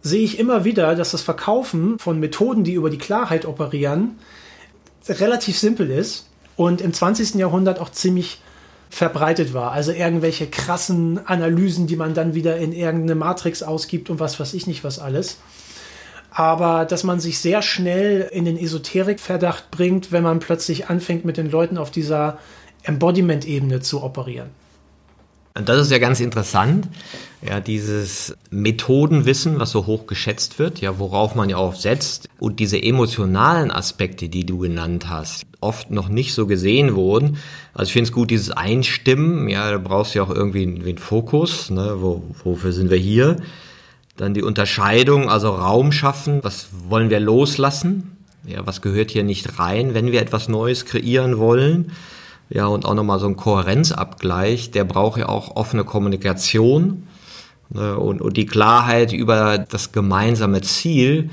[0.00, 4.18] sehe ich immer wieder, dass das Verkaufen von Methoden, die über die Klarheit operieren,
[5.06, 7.34] relativ simpel ist und im 20.
[7.34, 8.40] Jahrhundert auch ziemlich
[8.88, 9.72] verbreitet war.
[9.72, 14.54] Also irgendwelche krassen Analysen, die man dann wieder in irgendeine Matrix ausgibt und was weiß
[14.54, 15.36] ich nicht was alles.
[16.36, 21.36] Aber dass man sich sehr schnell in den Esoterikverdacht bringt, wenn man plötzlich anfängt, mit
[21.36, 22.38] den Leuten auf dieser
[22.82, 24.50] Embodiment-Ebene zu operieren.
[25.54, 26.88] Das ist ja ganz interessant,
[27.40, 32.58] ja, dieses Methodenwissen, was so hoch geschätzt wird, ja, worauf man ja auch setzt und
[32.58, 37.38] diese emotionalen Aspekte, die du genannt hast, oft noch nicht so gesehen wurden.
[37.72, 40.98] Also ich finde es gut, dieses Einstimmen, ja, da brauchst du ja auch irgendwie einen
[40.98, 43.36] Fokus, ne, wo, wofür sind wir hier?
[44.16, 48.16] Dann die Unterscheidung, also Raum schaffen, was wollen wir loslassen?
[48.46, 51.92] Ja, was gehört hier nicht rein, wenn wir etwas Neues kreieren wollen?
[52.50, 57.08] Ja, und auch nochmal so ein Kohärenzabgleich, der braucht ja auch offene Kommunikation
[57.70, 61.30] ne, und, und die Klarheit über das gemeinsame Ziel,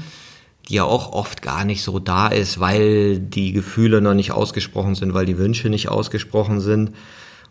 [0.69, 4.95] die ja auch oft gar nicht so da ist, weil die Gefühle noch nicht ausgesprochen
[4.95, 6.91] sind, weil die Wünsche nicht ausgesprochen sind.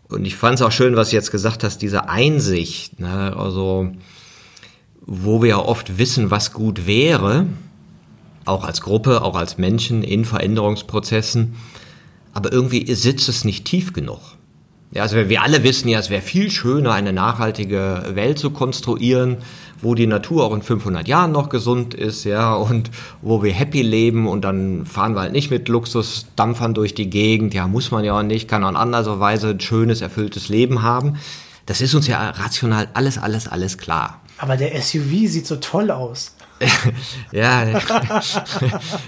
[0.09, 3.91] Und ich fand es auch schön, was du jetzt gesagt hast, diese Einsicht, ne, also
[5.05, 7.47] wo wir ja oft wissen, was gut wäre,
[8.45, 11.55] auch als Gruppe, auch als Menschen in Veränderungsprozessen,
[12.33, 14.19] aber irgendwie sitzt es nicht tief genug.
[14.93, 19.37] Ja, also wir alle wissen ja, es wäre viel schöner, eine nachhaltige Welt zu konstruieren,
[19.81, 23.81] wo die Natur auch in 500 Jahren noch gesund ist, ja, und wo wir happy
[23.81, 28.03] leben und dann fahren wir halt nicht mit Luxusdampfern durch die Gegend, ja, muss man
[28.03, 31.17] ja auch nicht, kann auch in anderer Weise ein schönes, erfülltes Leben haben.
[31.65, 34.20] Das ist uns ja rational alles, alles, alles klar.
[34.41, 36.35] Aber der SUV sieht so toll aus.
[37.31, 37.63] ja,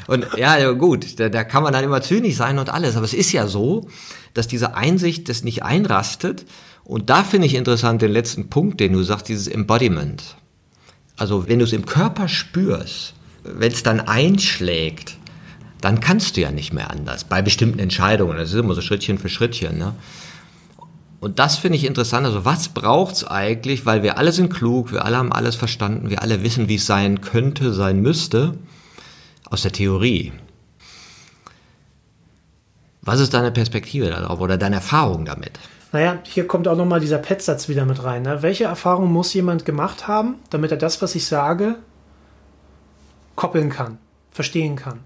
[0.08, 3.16] und ja, gut, da, da kann man dann immer zynisch sein und alles, aber es
[3.16, 3.88] ist ja so,
[4.36, 6.46] dass diese Einsicht das nicht einrastet.
[6.84, 10.36] Und da finde ich interessant den letzten Punkt, den du sagst, dieses Embodiment.
[11.18, 15.18] Also wenn du es im Körper spürst, wenn es dann einschlägt,
[15.82, 17.24] dann kannst du ja nicht mehr anders.
[17.24, 18.38] Bei bestimmten Entscheidungen.
[18.38, 19.80] Das ist immer so Schrittchen für Schrittchen.
[19.80, 19.96] Ne?
[21.24, 22.26] Und das finde ich interessant.
[22.26, 23.86] Also was braucht es eigentlich?
[23.86, 26.86] Weil wir alle sind klug, wir alle haben alles verstanden, wir alle wissen, wie es
[26.86, 28.58] sein könnte, sein müsste.
[29.50, 30.34] Aus der Theorie.
[33.02, 35.60] Was ist deine Perspektive darauf oder deine Erfahrung damit?
[35.94, 38.24] Naja, hier kommt auch nochmal dieser Pet-Satz wieder mit rein.
[38.24, 38.42] Ne?
[38.42, 41.76] Welche Erfahrung muss jemand gemacht haben, damit er das, was ich sage,
[43.36, 43.98] koppeln kann,
[44.32, 45.00] verstehen kann?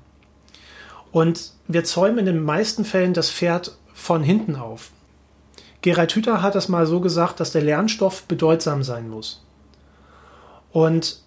[1.12, 4.91] Und wir zäumen in den meisten Fällen das Pferd von hinten auf.
[5.82, 9.44] Gerald Hüther hat das mal so gesagt, dass der Lernstoff bedeutsam sein muss.
[10.72, 11.22] Und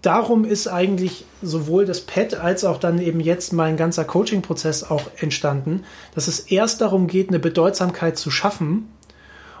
[0.00, 5.04] darum ist eigentlich sowohl das PET als auch dann eben jetzt mein ganzer Coaching-Prozess auch
[5.16, 5.84] entstanden,
[6.14, 8.90] dass es erst darum geht, eine Bedeutsamkeit zu schaffen.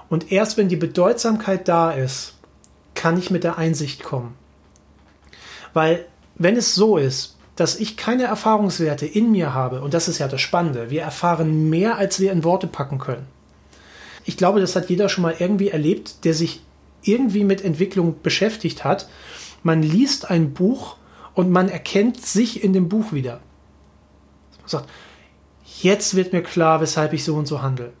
[0.08, 2.34] Und erst wenn die Bedeutsamkeit da ist,
[2.94, 4.34] kann ich mit der Einsicht kommen.
[5.72, 10.18] Weil wenn es so ist, dass ich keine Erfahrungswerte in mir habe, und das ist
[10.18, 13.26] ja das Spannende, wir erfahren mehr, als wir in Worte packen können.
[14.24, 16.60] Ich glaube, das hat jeder schon mal irgendwie erlebt, der sich
[17.02, 19.08] irgendwie mit Entwicklung beschäftigt hat
[19.62, 20.96] man liest ein Buch
[21.34, 23.40] und man erkennt sich in dem Buch wieder.
[24.60, 24.88] Man sagt,
[25.80, 27.92] jetzt wird mir klar, weshalb ich so und so handle.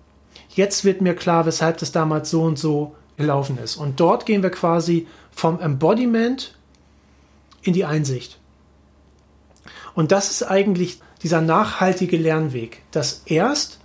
[0.50, 3.76] Jetzt wird mir klar, weshalb das damals so und so gelaufen ist.
[3.76, 6.56] Und dort gehen wir quasi vom Embodiment
[7.62, 8.38] in die Einsicht.
[9.94, 13.78] Und das ist eigentlich dieser nachhaltige Lernweg, dass erst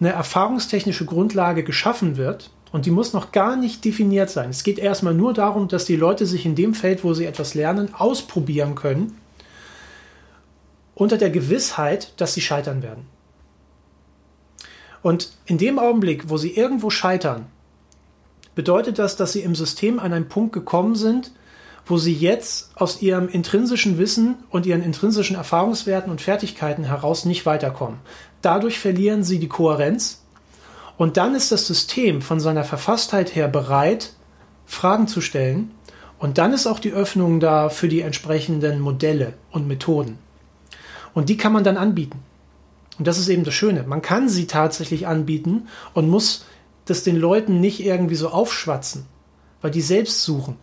[0.00, 4.50] eine erfahrungstechnische Grundlage geschaffen wird, und die muss noch gar nicht definiert sein.
[4.50, 7.54] Es geht erstmal nur darum, dass die Leute sich in dem Feld, wo sie etwas
[7.54, 9.16] lernen, ausprobieren können,
[10.94, 13.06] unter der Gewissheit, dass sie scheitern werden.
[15.02, 17.46] Und in dem Augenblick, wo sie irgendwo scheitern,
[18.54, 21.32] bedeutet das, dass sie im System an einen Punkt gekommen sind,
[21.86, 27.46] wo sie jetzt aus ihrem intrinsischen Wissen und ihren intrinsischen Erfahrungswerten und Fertigkeiten heraus nicht
[27.46, 28.00] weiterkommen.
[28.46, 30.22] Dadurch verlieren sie die Kohärenz
[30.96, 34.12] und dann ist das System von seiner Verfasstheit her bereit,
[34.66, 35.72] Fragen zu stellen.
[36.20, 40.18] Und dann ist auch die Öffnung da für die entsprechenden Modelle und Methoden.
[41.12, 42.20] Und die kann man dann anbieten.
[43.00, 43.82] Und das ist eben das Schöne.
[43.82, 46.44] Man kann sie tatsächlich anbieten und muss
[46.84, 49.06] das den Leuten nicht irgendwie so aufschwatzen,
[49.60, 50.54] weil die selbst suchen.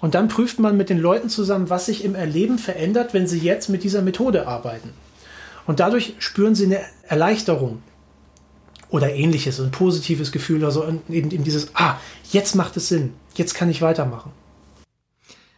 [0.00, 3.40] Und dann prüft man mit den Leuten zusammen, was sich im Erleben verändert, wenn sie
[3.40, 4.92] jetzt mit dieser Methode arbeiten.
[5.70, 7.80] Und dadurch spüren sie eine Erleichterung
[8.88, 11.94] oder ähnliches, ein positives Gefühl oder so, eben, eben dieses, ah,
[12.32, 14.32] jetzt macht es Sinn, jetzt kann ich weitermachen.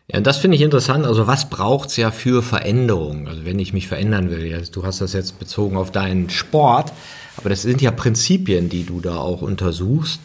[0.09, 1.07] Ja, das finde ich interessant.
[1.07, 3.27] Also was braucht es ja für Veränderung?
[3.27, 6.93] Also wenn ich mich verändern will, du hast das jetzt bezogen auf deinen Sport,
[7.39, 10.21] aber das sind ja Prinzipien, die du da auch untersuchst.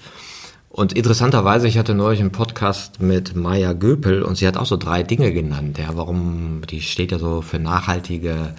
[0.68, 4.76] Und interessanterweise, ich hatte neulich einen Podcast mit Maya Göpel und sie hat auch so
[4.76, 5.78] drei Dinge genannt.
[5.78, 8.54] Ja, warum, die steht ja so für nachhaltige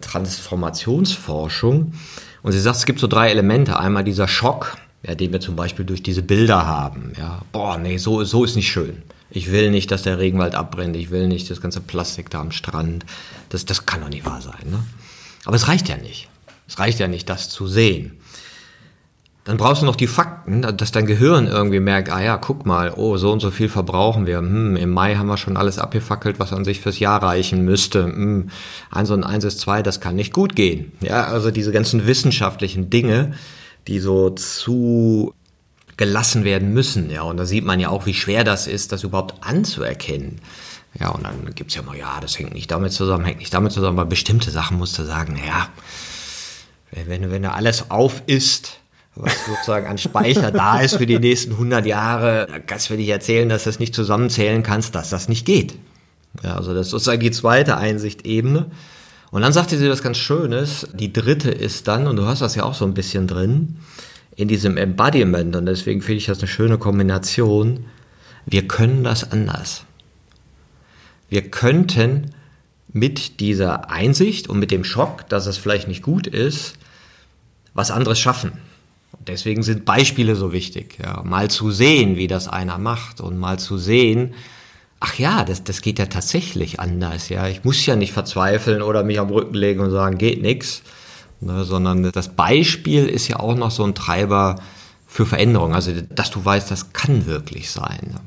[0.00, 1.94] Transformationsforschung.
[2.42, 3.78] Und sie sagt, es gibt so drei Elemente.
[3.78, 7.12] Einmal dieser Schock, ja, den wir zum Beispiel durch diese Bilder haben.
[7.18, 9.02] Ja, boah, nee, so, so ist nicht schön.
[9.30, 10.96] Ich will nicht, dass der Regenwald abbrennt.
[10.96, 13.04] Ich will nicht das ganze Plastik da am Strand.
[13.48, 14.70] Das, das kann doch nicht wahr sein.
[14.70, 14.84] Ne?
[15.44, 16.28] Aber es reicht ja nicht.
[16.68, 18.18] Es reicht ja nicht, das zu sehen.
[19.44, 22.94] Dann brauchst du noch die Fakten, dass dein Gehirn irgendwie merkt, ah ja, guck mal,
[22.96, 24.38] oh, so und so viel verbrauchen wir.
[24.38, 28.04] Hm, Im Mai haben wir schon alles abgefackelt, was an sich fürs Jahr reichen müsste.
[28.04, 28.48] Hm,
[28.90, 30.92] eins und eins ist zwei, das kann nicht gut gehen.
[31.02, 33.34] Ja, also diese ganzen wissenschaftlichen Dinge,
[33.86, 35.34] die so zu
[35.98, 37.10] gelassen werden müssen.
[37.10, 40.40] Ja, und da sieht man ja auch, wie schwer das ist, das überhaupt anzuerkennen.
[40.98, 43.72] Ja, und dann gibt's ja mal, ja, das hängt nicht damit zusammen, hängt nicht damit
[43.72, 45.68] zusammen, aber bestimmte Sachen musst du sagen, ja,
[47.06, 48.78] wenn, wenn du alles auf isst,
[49.16, 52.98] was sozusagen an Speicher da ist für die nächsten 100 Jahre, da kannst du mir
[52.98, 55.76] nicht erzählen, dass du das nicht zusammenzählen kannst, dass das nicht geht.
[56.42, 58.66] Ja, also das ist sozusagen die zweite Einsichtebene.
[59.30, 60.88] Und dann sagte sie was ganz Schönes.
[60.94, 63.76] Die dritte ist dann, und du hast das ja auch so ein bisschen drin,
[64.36, 67.84] in diesem Embodiment, und deswegen finde ich das eine schöne Kombination,
[68.46, 69.84] wir können das anders.
[71.28, 72.32] Wir könnten
[72.92, 76.74] mit dieser Einsicht und mit dem Schock, dass es vielleicht nicht gut ist,
[77.74, 78.52] was anderes schaffen.
[79.18, 80.98] Deswegen sind Beispiele so wichtig.
[81.02, 81.22] Ja.
[81.24, 84.34] Mal zu sehen, wie das einer macht und mal zu sehen,
[85.00, 87.28] ach ja, das, das geht ja tatsächlich anders.
[87.28, 87.48] Ja.
[87.48, 90.82] Ich muss ja nicht verzweifeln oder mich am Rücken legen und sagen, geht nix,
[91.40, 94.56] ne, sondern das Beispiel ist ja auch noch so ein Treiber
[95.06, 95.74] für Veränderung.
[95.74, 98.12] Also, dass du weißt, das kann wirklich sein.
[98.12, 98.20] Ne.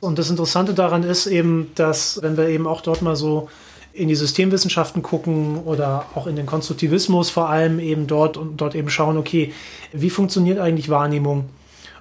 [0.00, 3.48] Und das Interessante daran ist eben, dass, wenn wir eben auch dort mal so
[3.92, 8.74] in die Systemwissenschaften gucken oder auch in den Konstruktivismus vor allem eben dort und dort
[8.74, 9.52] eben schauen, okay,
[9.92, 11.48] wie funktioniert eigentlich Wahrnehmung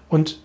[0.09, 0.39] und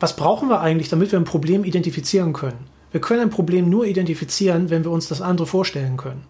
[0.00, 2.66] was brauchen wir eigentlich, damit wir ein Problem identifizieren können?
[2.90, 6.24] Wir können ein Problem nur identifizieren, wenn wir uns das andere vorstellen können.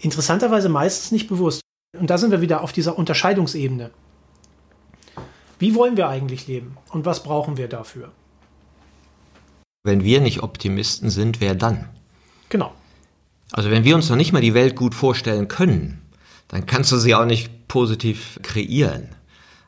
[0.00, 1.60] Interessanterweise meistens nicht bewusst.
[1.98, 3.90] Und da sind wir wieder auf dieser Unterscheidungsebene.
[5.58, 8.10] Wie wollen wir eigentlich leben und was brauchen wir dafür?
[9.84, 11.88] Wenn wir nicht Optimisten sind, wer dann?
[12.48, 12.72] Genau.
[13.52, 16.00] Also wenn wir uns noch nicht mal die Welt gut vorstellen können,
[16.48, 19.08] dann kannst du sie auch nicht positiv kreieren.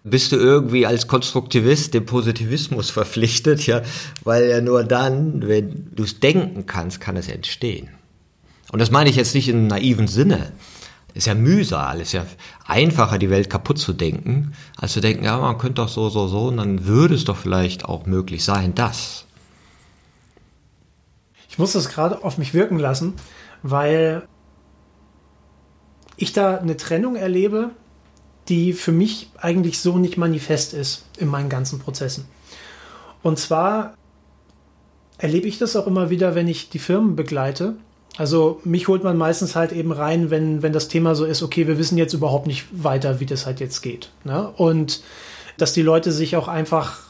[0.05, 3.83] Bist du irgendwie als Konstruktivist dem Positivismus verpflichtet, ja,
[4.25, 7.89] weil ja nur dann, wenn du es denken kannst, kann es entstehen.
[8.73, 10.53] Und das meine ich jetzt nicht in naiven Sinne.
[11.15, 12.27] Ist ja Mühsal, ist ja
[12.67, 16.29] einfacher, die Welt kaputt zu denken, als zu denken, ja, man könnte doch so, so,
[16.29, 19.26] so, und dann würde es doch vielleicht auch möglich sein, das.
[21.57, 23.15] Ich muss das gerade auf mich wirken lassen,
[23.63, 24.29] weil
[26.19, 27.71] ich da eine Trennung erlebe,
[28.49, 32.27] die für mich eigentlich so nicht manifest ist in meinen ganzen Prozessen.
[33.23, 33.95] Und zwar
[35.17, 37.77] erlebe ich das auch immer wieder, wenn ich die Firmen begleite.
[38.19, 41.67] Also mich holt man meistens halt eben rein, wenn, wenn das Thema so ist, okay,
[41.67, 44.11] wir wissen jetzt überhaupt nicht weiter, wie das halt jetzt geht.
[44.25, 44.47] Ne?
[44.59, 45.03] Und
[45.57, 47.06] dass die Leute sich auch einfach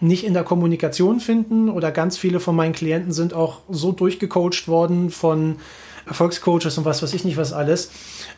[0.00, 4.66] nicht in der Kommunikation finden oder ganz viele von meinen Klienten sind auch so durchgecoacht
[4.66, 5.56] worden von
[6.06, 7.90] Erfolgscoaches und was weiß ich nicht was alles,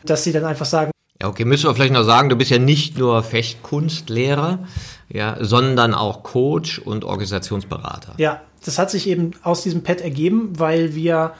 [0.05, 0.91] dass sie dann einfach sagen,
[1.21, 4.59] ja, okay, müssen wir vielleicht noch sagen, du bist ja nicht nur Fechtkunstlehrer,
[5.07, 8.15] ja, sondern auch Coach und Organisationsberater.
[8.17, 11.33] Ja, das hat sich eben aus diesem Pad ergeben, weil wir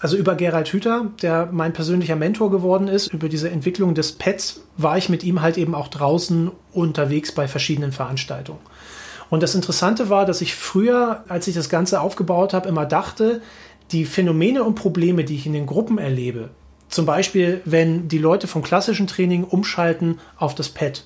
[0.00, 4.62] also über Gerald Hüther, der mein persönlicher Mentor geworden ist, über diese Entwicklung des Pads,
[4.76, 8.60] war ich mit ihm halt eben auch draußen unterwegs bei verschiedenen Veranstaltungen.
[9.30, 13.42] Und das Interessante war, dass ich früher, als ich das Ganze aufgebaut habe, immer dachte,
[13.92, 16.50] die Phänomene und Probleme, die ich in den Gruppen erlebe,
[16.88, 21.04] zum Beispiel, wenn die Leute vom klassischen Training umschalten auf das Pad.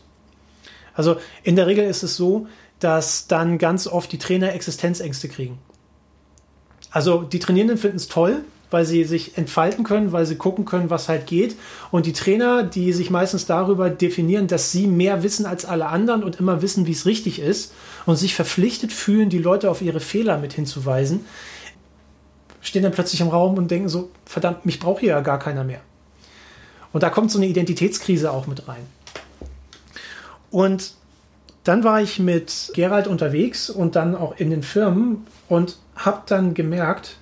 [0.95, 2.47] Also in der Regel ist es so,
[2.79, 5.59] dass dann ganz oft die Trainer Existenzängste kriegen.
[6.91, 10.91] Also die Trainierenden finden es toll, weil sie sich entfalten können, weil sie gucken können,
[10.91, 11.57] was halt geht.
[11.91, 16.23] Und die Trainer, die sich meistens darüber definieren, dass sie mehr wissen als alle anderen
[16.23, 17.73] und immer wissen, wie es richtig ist
[18.07, 21.25] und sich verpflichtet fühlen, die Leute auf ihre Fehler mit hinzuweisen,
[22.61, 25.65] stehen dann plötzlich im Raum und denken so, verdammt, mich braucht hier ja gar keiner
[25.65, 25.81] mehr.
[26.93, 28.87] Und da kommt so eine Identitätskrise auch mit rein.
[30.51, 30.95] Und
[31.65, 36.55] dann war ich mit Gerald unterwegs und dann auch in den Firmen und habe dann
[36.55, 37.17] gemerkt,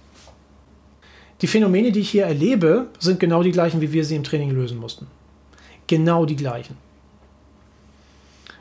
[1.42, 4.50] die Phänomene, die ich hier erlebe, sind genau die gleichen, wie wir sie im Training
[4.50, 5.06] lösen mussten.
[5.86, 6.76] Genau die gleichen.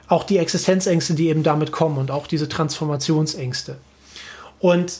[0.10, 3.78] Auch die Existenzängste, die eben damit kommen und auch diese Transformationsängste.
[4.60, 5.00] Und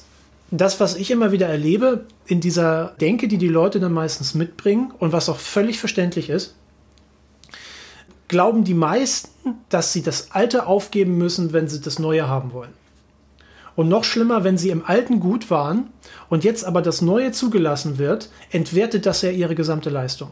[0.52, 4.92] das, was ich immer wieder erlebe in dieser Denke, die die Leute dann meistens mitbringen
[4.98, 6.56] und was auch völlig verständlich ist,
[8.28, 12.74] glauben die meisten, dass sie das Alte aufgeben müssen, wenn sie das Neue haben wollen.
[13.76, 15.90] Und noch schlimmer, wenn sie im Alten gut waren
[16.30, 20.32] und jetzt aber das Neue zugelassen wird, entwertet das ja ihre gesamte Leistung.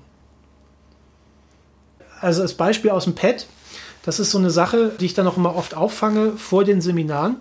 [2.20, 3.48] Also als Beispiel aus dem Pad,
[4.08, 7.36] das ist so eine Sache, die ich dann auch immer oft auffange vor den Seminaren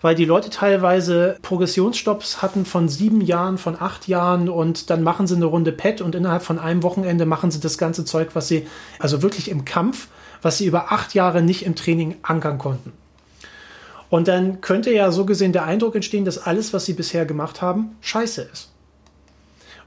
[0.00, 5.26] weil die Leute teilweise Progressionsstopps hatten von sieben Jahren, von acht Jahren und dann machen
[5.26, 8.48] sie eine Runde Pet und innerhalb von einem Wochenende machen sie das ganze Zeug, was
[8.48, 8.66] sie,
[8.98, 10.08] also wirklich im Kampf,
[10.40, 12.92] was sie über acht Jahre nicht im Training ankern konnten.
[14.10, 17.60] Und dann könnte ja so gesehen der Eindruck entstehen, dass alles, was sie bisher gemacht
[17.60, 18.72] haben, scheiße ist.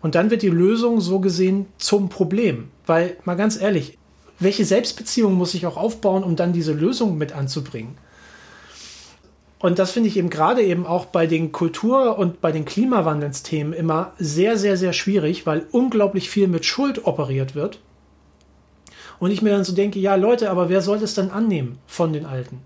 [0.01, 2.69] Und dann wird die Lösung so gesehen zum Problem.
[2.85, 3.97] Weil, mal ganz ehrlich,
[4.41, 7.97] welche Selbstbeziehung muss ich auch aufbauen, um dann diese Lösung mit anzubringen?
[9.59, 13.73] Und das finde ich eben gerade eben auch bei den Kultur- und bei den Klimawandelsthemen
[13.73, 17.79] immer sehr, sehr, sehr schwierig, weil unglaublich viel mit Schuld operiert wird.
[19.19, 22.11] Und ich mir dann so denke, ja Leute, aber wer soll das dann annehmen von
[22.11, 22.61] den Alten?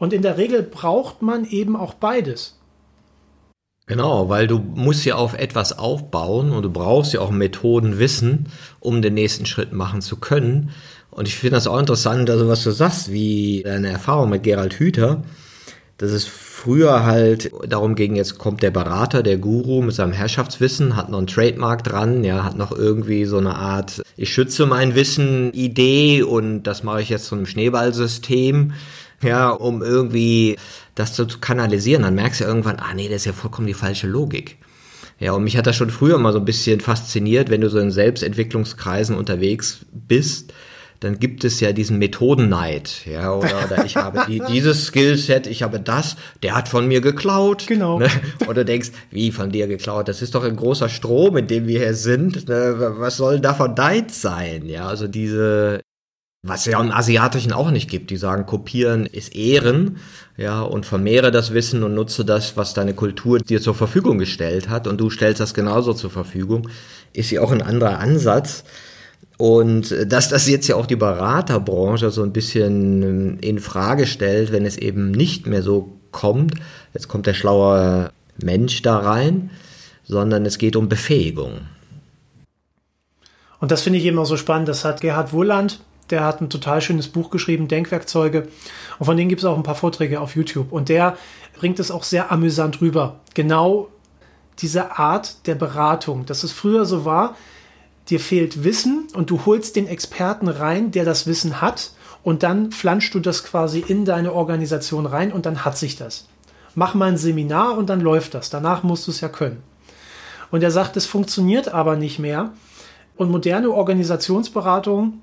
[0.00, 2.58] Und in der Regel braucht man eben auch beides.
[3.86, 8.46] Genau, weil du musst ja auf etwas aufbauen und du brauchst ja auch Methoden wissen,
[8.78, 10.70] um den nächsten Schritt machen zu können.
[11.10, 14.74] Und ich finde das auch interessant, also was du sagst, wie deine Erfahrung mit Gerald
[14.74, 15.22] Hüther,
[15.98, 20.96] das ist früher halt darum ging, jetzt kommt der Berater, der Guru mit seinem Herrschaftswissen,
[20.96, 24.94] hat noch ein Trademark dran, ja, hat noch irgendwie so eine Art, ich schütze mein
[24.94, 28.72] Wissen Idee und das mache ich jetzt zu einem Schneeballsystem,
[29.22, 30.56] ja, um irgendwie
[30.94, 32.02] das zu kanalisieren.
[32.02, 34.58] Dann merkst du ja irgendwann, ah nee, das ist ja vollkommen die falsche Logik.
[35.18, 37.78] Ja, und mich hat das schon früher mal so ein bisschen fasziniert, wenn du so
[37.78, 40.52] in Selbstentwicklungskreisen unterwegs bist,
[41.02, 45.62] dann gibt es ja diesen Methodenneid, ja, oder, oder ich habe die, dieses Skillset, ich
[45.62, 47.66] habe das, der hat von mir geklaut.
[47.66, 47.98] Genau.
[47.98, 48.08] Ne?
[48.46, 50.06] Und du denkst, wie von dir geklaut?
[50.06, 52.48] Das ist doch ein großer Strom, in dem wir hier sind.
[52.48, 52.94] Ne?
[52.98, 54.68] Was soll davon deins sein?
[54.68, 55.81] Ja, also diese,
[56.42, 58.10] was ja im Asiatischen auch nicht gibt.
[58.10, 59.98] Die sagen, kopieren ist Ehren,
[60.36, 64.68] ja, und vermehre das Wissen und nutze das, was deine Kultur dir zur Verfügung gestellt
[64.68, 66.68] hat und du stellst das genauso zur Verfügung,
[67.12, 68.64] ist ja auch ein anderer Ansatz.
[69.38, 74.06] Und äh, dass das jetzt ja auch die Beraterbranche so ein bisschen ähm, in Frage
[74.06, 76.54] stellt, wenn es eben nicht mehr so kommt,
[76.92, 78.10] jetzt kommt der schlaue
[78.42, 79.50] Mensch da rein,
[80.04, 81.60] sondern es geht um Befähigung.
[83.60, 84.68] Und das finde ich immer so spannend.
[84.68, 85.80] Das hat Gerhard Wohland,
[86.12, 88.48] der hat ein total schönes Buch geschrieben, Denkwerkzeuge.
[88.98, 90.70] Und von denen gibt es auch ein paar Vorträge auf YouTube.
[90.70, 91.16] Und der
[91.58, 93.16] bringt es auch sehr amüsant rüber.
[93.34, 93.88] Genau
[94.58, 97.34] diese Art der Beratung, dass es früher so war,
[98.08, 101.92] dir fehlt Wissen und du holst den Experten rein, der das Wissen hat
[102.22, 106.26] und dann flanschst du das quasi in deine Organisation rein und dann hat sich das.
[106.74, 108.50] Mach mal ein Seminar und dann läuft das.
[108.50, 109.62] Danach musst du es ja können.
[110.50, 112.52] Und er sagt, es funktioniert aber nicht mehr.
[113.16, 115.20] Und moderne Organisationsberatung,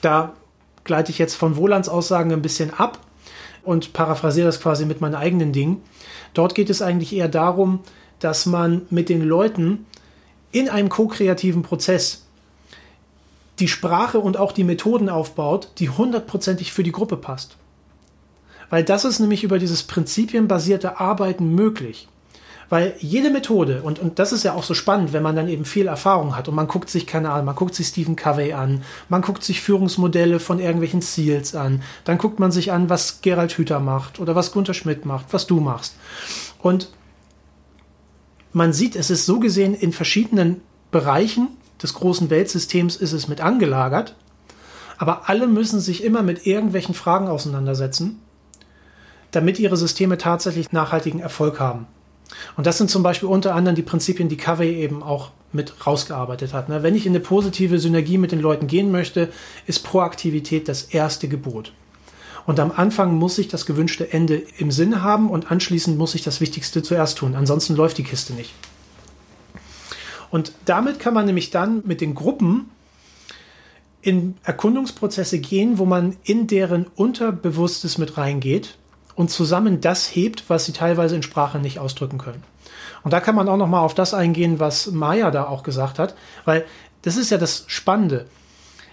[0.00, 0.34] da
[0.84, 2.98] gleite ich jetzt von Wohlands Aussagen ein bisschen ab
[3.62, 5.82] und paraphrasiere das quasi mit meinen eigenen Dingen.
[6.34, 7.80] Dort geht es eigentlich eher darum,
[8.18, 9.86] dass man mit den Leuten
[10.52, 12.26] in einem ko-kreativen Prozess
[13.58, 17.56] die Sprache und auch die Methoden aufbaut, die hundertprozentig für die Gruppe passt.
[18.70, 22.08] Weil das ist nämlich über dieses prinzipienbasierte Arbeiten möglich.
[22.70, 25.64] Weil jede Methode, und, und das ist ja auch so spannend, wenn man dann eben
[25.64, 28.84] viel Erfahrung hat und man guckt sich, keine Ahnung, man guckt sich Stephen Covey an,
[29.08, 33.52] man guckt sich Führungsmodelle von irgendwelchen Seals an, dann guckt man sich an, was Gerald
[33.58, 35.96] Hüther macht oder was Gunther Schmidt macht, was du machst.
[36.62, 36.90] Und
[38.52, 40.60] man sieht, es ist so gesehen in verschiedenen
[40.92, 41.48] Bereichen
[41.82, 44.14] des großen Weltsystems ist es mit angelagert,
[44.96, 48.20] aber alle müssen sich immer mit irgendwelchen Fragen auseinandersetzen,
[49.32, 51.86] damit ihre Systeme tatsächlich nachhaltigen Erfolg haben.
[52.56, 56.52] Und das sind zum Beispiel unter anderem die Prinzipien, die Covey eben auch mit rausgearbeitet
[56.52, 56.68] hat.
[56.68, 56.82] Ne?
[56.82, 59.32] Wenn ich in eine positive Synergie mit den Leuten gehen möchte,
[59.66, 61.72] ist Proaktivität das erste Gebot.
[62.46, 66.22] Und am Anfang muss ich das gewünschte Ende im Sinn haben und anschließend muss ich
[66.22, 67.34] das Wichtigste zuerst tun.
[67.34, 68.52] Ansonsten läuft die Kiste nicht.
[70.30, 72.70] Und damit kann man nämlich dann mit den Gruppen
[74.02, 78.78] in Erkundungsprozesse gehen, wo man in deren Unterbewusstes mit reingeht
[79.20, 82.42] und zusammen das hebt, was sie teilweise in Sprache nicht ausdrücken können.
[83.02, 85.98] Und da kann man auch noch mal auf das eingehen, was Maya da auch gesagt
[85.98, 86.14] hat,
[86.44, 86.64] weil
[87.02, 88.26] das ist ja das Spannende.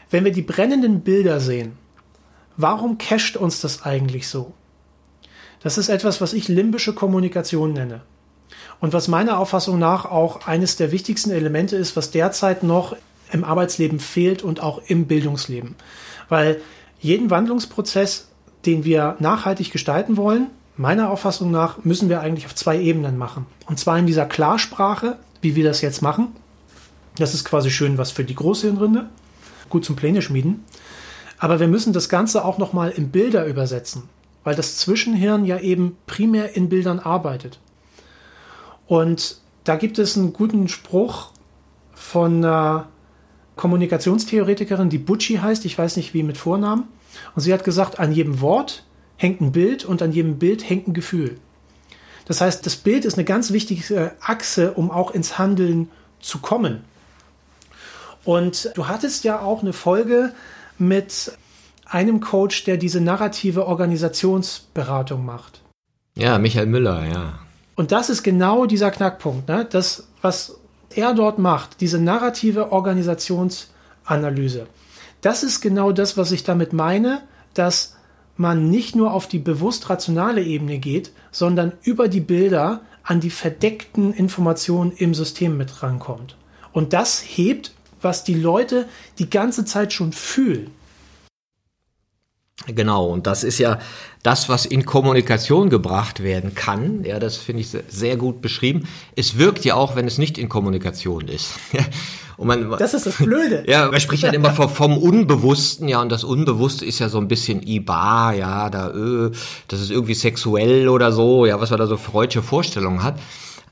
[0.10, 1.78] Wenn wir die brennenden Bilder sehen,
[2.58, 4.54] Warum cached uns das eigentlich so?
[5.62, 8.02] Das ist etwas, was ich limbische Kommunikation nenne.
[8.80, 12.96] Und was meiner Auffassung nach auch eines der wichtigsten Elemente ist, was derzeit noch
[13.32, 15.76] im Arbeitsleben fehlt und auch im Bildungsleben.
[16.30, 16.62] Weil
[17.00, 18.30] jeden Wandlungsprozess,
[18.66, 23.46] den wir nachhaltig gestalten wollen, meiner Auffassung nach, müssen wir eigentlich auf zwei Ebenen machen.
[23.66, 26.36] Und zwar in dieser Klarsprache, wie wir das jetzt machen.
[27.18, 29.10] Das ist quasi schön was für die Großhirnrinde.
[29.70, 30.64] Gut zum Pläne schmieden.
[31.40, 34.04] Aber wir müssen das Ganze auch nochmal in Bilder übersetzen,
[34.44, 37.60] weil das Zwischenhirn ja eben primär in Bildern arbeitet.
[38.88, 41.32] Und da gibt es einen guten Spruch
[41.94, 42.88] von einer
[43.56, 46.86] Kommunikationstheoretikerin, die Bucci heißt, ich weiß nicht wie mit Vornamen.
[47.36, 48.84] Und sie hat gesagt, an jedem Wort
[49.16, 51.38] hängt ein Bild und an jedem Bild hängt ein Gefühl.
[52.26, 55.90] Das heißt, das Bild ist eine ganz wichtige Achse, um auch ins Handeln
[56.20, 56.84] zu kommen.
[58.26, 60.34] Und du hattest ja auch eine Folge
[60.78, 61.32] mit
[61.86, 65.62] einem Coach, der diese narrative Organisationsberatung macht.
[66.16, 67.40] Ja, Michael Müller, ja.
[67.76, 69.66] Und das ist genau dieser Knackpunkt, ne?
[69.70, 70.58] Das, was
[70.90, 74.68] er dort macht, diese narrative Organisationsanalyse.
[75.28, 77.22] Das ist genau das, was ich damit meine,
[77.54, 77.98] dass
[78.38, 83.30] man nicht nur auf die bewusst rationale Ebene geht, sondern über die Bilder an die
[83.30, 86.38] verdeckten Informationen im System mit rankommt.
[86.72, 88.88] Und das hebt was die Leute
[89.20, 90.72] die ganze Zeit schon fühlen.
[92.66, 93.80] Genau, und das ist ja
[94.24, 97.04] das, was in Kommunikation gebracht werden kann.
[97.04, 98.88] Ja, das finde ich sehr gut beschrieben.
[99.18, 101.56] Es wirkt ja auch, wenn es nicht in Kommunikation ist.
[102.38, 103.64] Und man, das ist das Blöde.
[103.68, 107.18] ja, man spricht halt immer vom, vom, Unbewussten, ja, und das Unbewusste ist ja so
[107.18, 109.32] ein bisschen Ibar, ja, da, öh,
[109.68, 113.20] das ist irgendwie sexuell oder so, ja, was man da so freudsche Vorstellungen hat.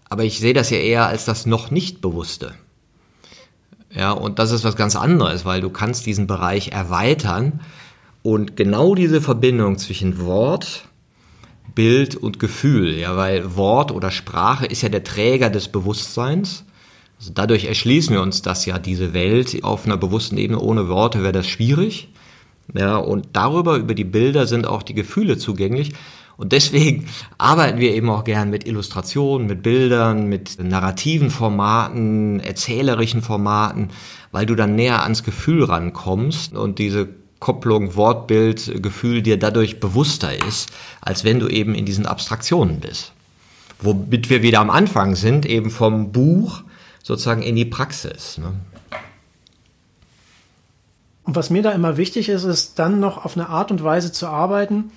[0.09, 2.53] Aber ich sehe das ja eher als das noch nicht Bewusste.
[3.91, 7.61] Ja, und das ist was ganz anderes, weil du kannst diesen Bereich erweitern
[8.23, 10.85] und genau diese Verbindung zwischen Wort,
[11.75, 16.65] Bild und Gefühl, ja, weil Wort oder Sprache ist ja der Träger des Bewusstseins.
[17.17, 20.59] Also dadurch erschließen wir uns das ja, diese Welt auf einer bewussten Ebene.
[20.59, 22.09] Ohne Worte wäre das schwierig.
[22.73, 25.93] Ja, und darüber, über die Bilder sind auch die Gefühle zugänglich.
[26.37, 27.07] Und deswegen
[27.37, 33.89] arbeiten wir eben auch gern mit Illustrationen, mit Bildern, mit narrativen Formaten, erzählerischen Formaten,
[34.31, 37.07] weil du dann näher ans Gefühl rankommst und diese
[37.39, 40.69] Kopplung, Wortbild, Gefühl dir dadurch bewusster ist,
[41.01, 43.11] als wenn du eben in diesen Abstraktionen bist.
[43.79, 46.63] Womit wir wieder am Anfang sind, eben vom Buch
[47.05, 48.39] sozusagen in die Praxis.
[48.39, 48.53] Ne?
[51.23, 54.11] Und was mir da immer wichtig ist, ist dann noch auf eine Art und Weise
[54.11, 54.91] zu arbeiten.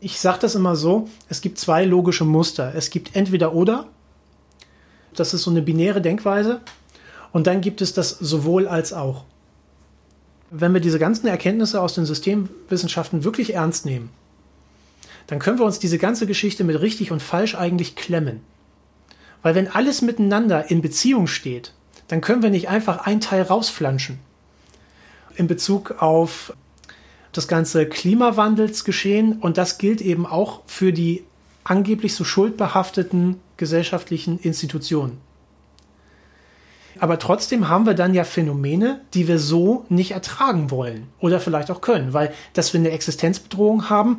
[0.00, 2.74] Ich sage das immer so, es gibt zwei logische Muster.
[2.74, 3.86] Es gibt entweder oder,
[5.14, 6.60] das ist so eine binäre Denkweise,
[7.32, 9.24] und dann gibt es das sowohl als auch
[10.50, 14.10] wenn wir diese ganzen Erkenntnisse aus den Systemwissenschaften wirklich ernst nehmen,
[15.26, 18.40] dann können wir uns diese ganze Geschichte mit richtig und falsch eigentlich klemmen.
[19.46, 21.72] Weil wenn alles miteinander in Beziehung steht,
[22.08, 24.18] dann können wir nicht einfach ein Teil rausflanschen.
[25.36, 26.52] In Bezug auf
[27.30, 31.22] das ganze Klimawandelsgeschehen und das gilt eben auch für die
[31.62, 35.20] angeblich so schuldbehafteten gesellschaftlichen Institutionen.
[36.98, 41.70] Aber trotzdem haben wir dann ja Phänomene, die wir so nicht ertragen wollen oder vielleicht
[41.70, 44.18] auch können, weil dass wir eine Existenzbedrohung haben,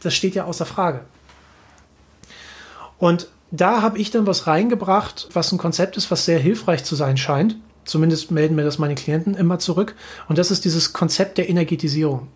[0.00, 1.04] das steht ja außer Frage.
[2.96, 6.96] Und da habe ich dann was reingebracht, was ein Konzept ist, was sehr hilfreich zu
[6.96, 7.56] sein scheint.
[7.84, 9.94] Zumindest melden mir das meine Klienten immer zurück.
[10.28, 12.26] Und das ist dieses Konzept der Energetisierung.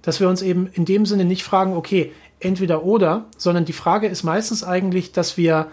[0.00, 4.06] Dass wir uns eben in dem Sinne nicht fragen, okay, entweder oder, sondern die Frage
[4.06, 5.68] ist meistens eigentlich, dass wir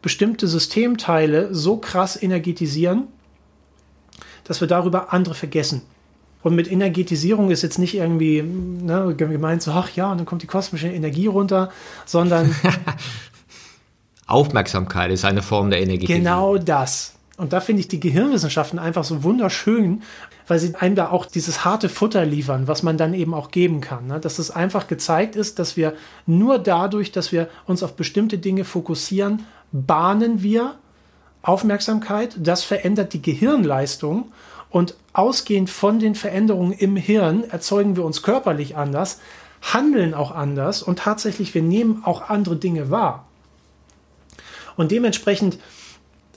[0.00, 3.08] bestimmte Systemteile so krass energetisieren,
[4.44, 5.82] dass wir darüber andere vergessen.
[6.42, 10.42] Und mit Energetisierung ist jetzt nicht irgendwie ne, gemeint so, ach ja, und dann kommt
[10.42, 11.70] die kosmische Energie runter,
[12.06, 12.54] sondern
[14.28, 16.22] Aufmerksamkeit ist eine Form der Energetisierung.
[16.22, 17.14] Genau das.
[17.38, 20.02] Und da finde ich die Gehirnwissenschaften einfach so wunderschön,
[20.46, 23.80] weil sie einem da auch dieses harte Futter liefern, was man dann eben auch geben
[23.80, 24.06] kann.
[24.08, 24.20] Ne?
[24.20, 25.94] Dass es einfach gezeigt ist, dass wir
[26.26, 30.74] nur dadurch, dass wir uns auf bestimmte Dinge fokussieren, bahnen wir
[31.42, 34.32] Aufmerksamkeit, das verändert die Gehirnleistung
[34.68, 39.20] und ausgehend von den Veränderungen im Hirn erzeugen wir uns körperlich anders,
[39.62, 43.27] handeln auch anders und tatsächlich wir nehmen auch andere Dinge wahr.
[44.78, 45.58] Und dementsprechend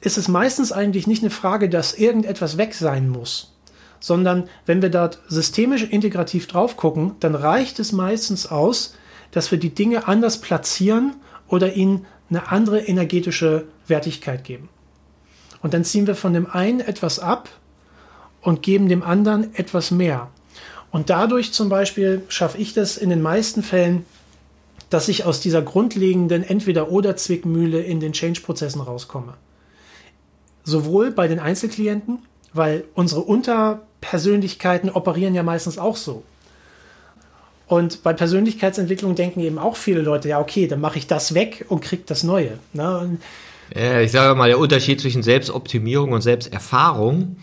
[0.02, 3.54] ist es meistens eigentlich nicht eine Frage, dass irgendetwas weg sein muss,
[4.00, 8.96] sondern wenn wir dort systemisch integrativ drauf gucken, dann reicht es meistens aus,
[9.30, 11.18] dass wir die Dinge anders platzieren
[11.48, 14.70] oder ihnen eine andere energetische Wertigkeit geben.
[15.62, 17.48] Und dann ziehen wir von dem einen etwas ab
[18.42, 20.32] und geben dem anderen etwas mehr.
[20.90, 24.04] Und dadurch zum Beispiel schaffe ich das in den meisten Fällen,
[24.92, 29.34] dass ich aus dieser grundlegenden Entweder-Oder-Zwickmühle in den Change-Prozessen rauskomme.
[30.64, 32.20] Sowohl bei den Einzelklienten,
[32.54, 36.24] weil unsere Unterpersönlichkeiten operieren ja meistens auch so.
[37.68, 41.66] Und bei Persönlichkeitsentwicklung denken eben auch viele Leute, ja, okay, dann mache ich das weg
[41.70, 42.60] und kriege das Neue.
[42.74, 43.18] Ne?
[43.74, 47.38] Ja, ich sage mal, der Unterschied zwischen Selbstoptimierung und Selbsterfahrung,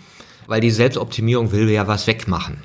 [0.47, 2.63] weil die Selbstoptimierung will ja was wegmachen.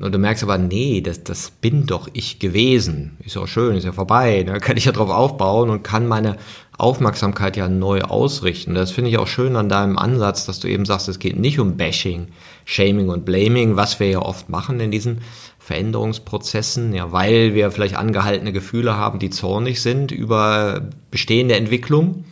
[0.00, 3.18] Und du merkst aber, nee, das, das bin doch ich gewesen.
[3.24, 4.42] Ist ja schön, ist ja vorbei.
[4.44, 4.60] Da ne?
[4.60, 6.36] kann ich ja drauf aufbauen und kann meine
[6.78, 8.74] Aufmerksamkeit ja neu ausrichten.
[8.74, 11.60] Das finde ich auch schön an deinem Ansatz, dass du eben sagst, es geht nicht
[11.60, 12.28] um Bashing,
[12.64, 15.20] Shaming und Blaming, was wir ja oft machen in diesen
[15.58, 22.24] Veränderungsprozessen, ja, weil wir vielleicht angehaltene Gefühle haben, die zornig sind über bestehende Entwicklung,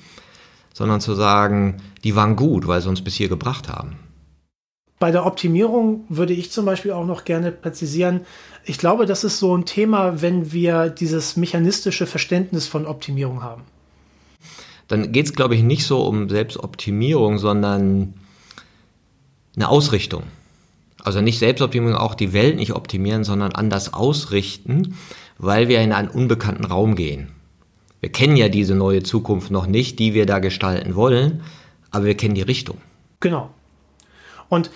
[0.72, 3.96] sondern zu sagen, die waren gut, weil sie uns bis hier gebracht haben.
[4.98, 8.22] Bei der Optimierung würde ich zum Beispiel auch noch gerne präzisieren,
[8.64, 13.62] ich glaube, das ist so ein Thema, wenn wir dieses mechanistische Verständnis von Optimierung haben.
[14.88, 18.14] Dann geht es, glaube ich, nicht so um Selbstoptimierung, sondern
[19.54, 20.24] eine Ausrichtung.
[21.02, 24.96] Also nicht Selbstoptimierung, auch die Welt nicht optimieren, sondern anders ausrichten,
[25.38, 27.28] weil wir in einen unbekannten Raum gehen.
[28.00, 31.42] Wir kennen ja diese neue Zukunft noch nicht, die wir da gestalten wollen,
[31.90, 32.78] aber wir kennen die Richtung.
[33.20, 33.50] Genau.
[34.48, 34.70] Und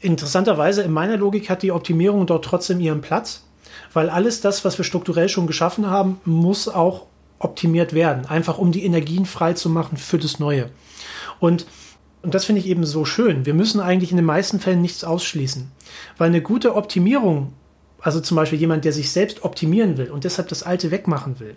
[0.00, 3.44] interessanterweise in meiner Logik hat die Optimierung dort trotzdem ihren Platz,
[3.92, 7.06] weil alles das, was wir strukturell schon geschaffen haben, muss auch
[7.38, 10.70] optimiert werden, einfach um die Energien frei zu machen für das Neue.
[11.40, 11.66] Und
[12.24, 13.44] und das finde ich eben so schön.
[13.44, 15.70] Wir müssen eigentlich in den meisten Fällen nichts ausschließen.
[16.16, 17.52] Weil eine gute Optimierung,
[18.00, 21.54] also zum Beispiel jemand, der sich selbst optimieren will und deshalb das Alte wegmachen will,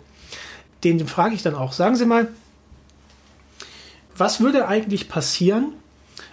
[0.84, 2.28] den frage ich dann auch, sagen Sie mal,
[4.14, 5.72] was würde eigentlich passieren,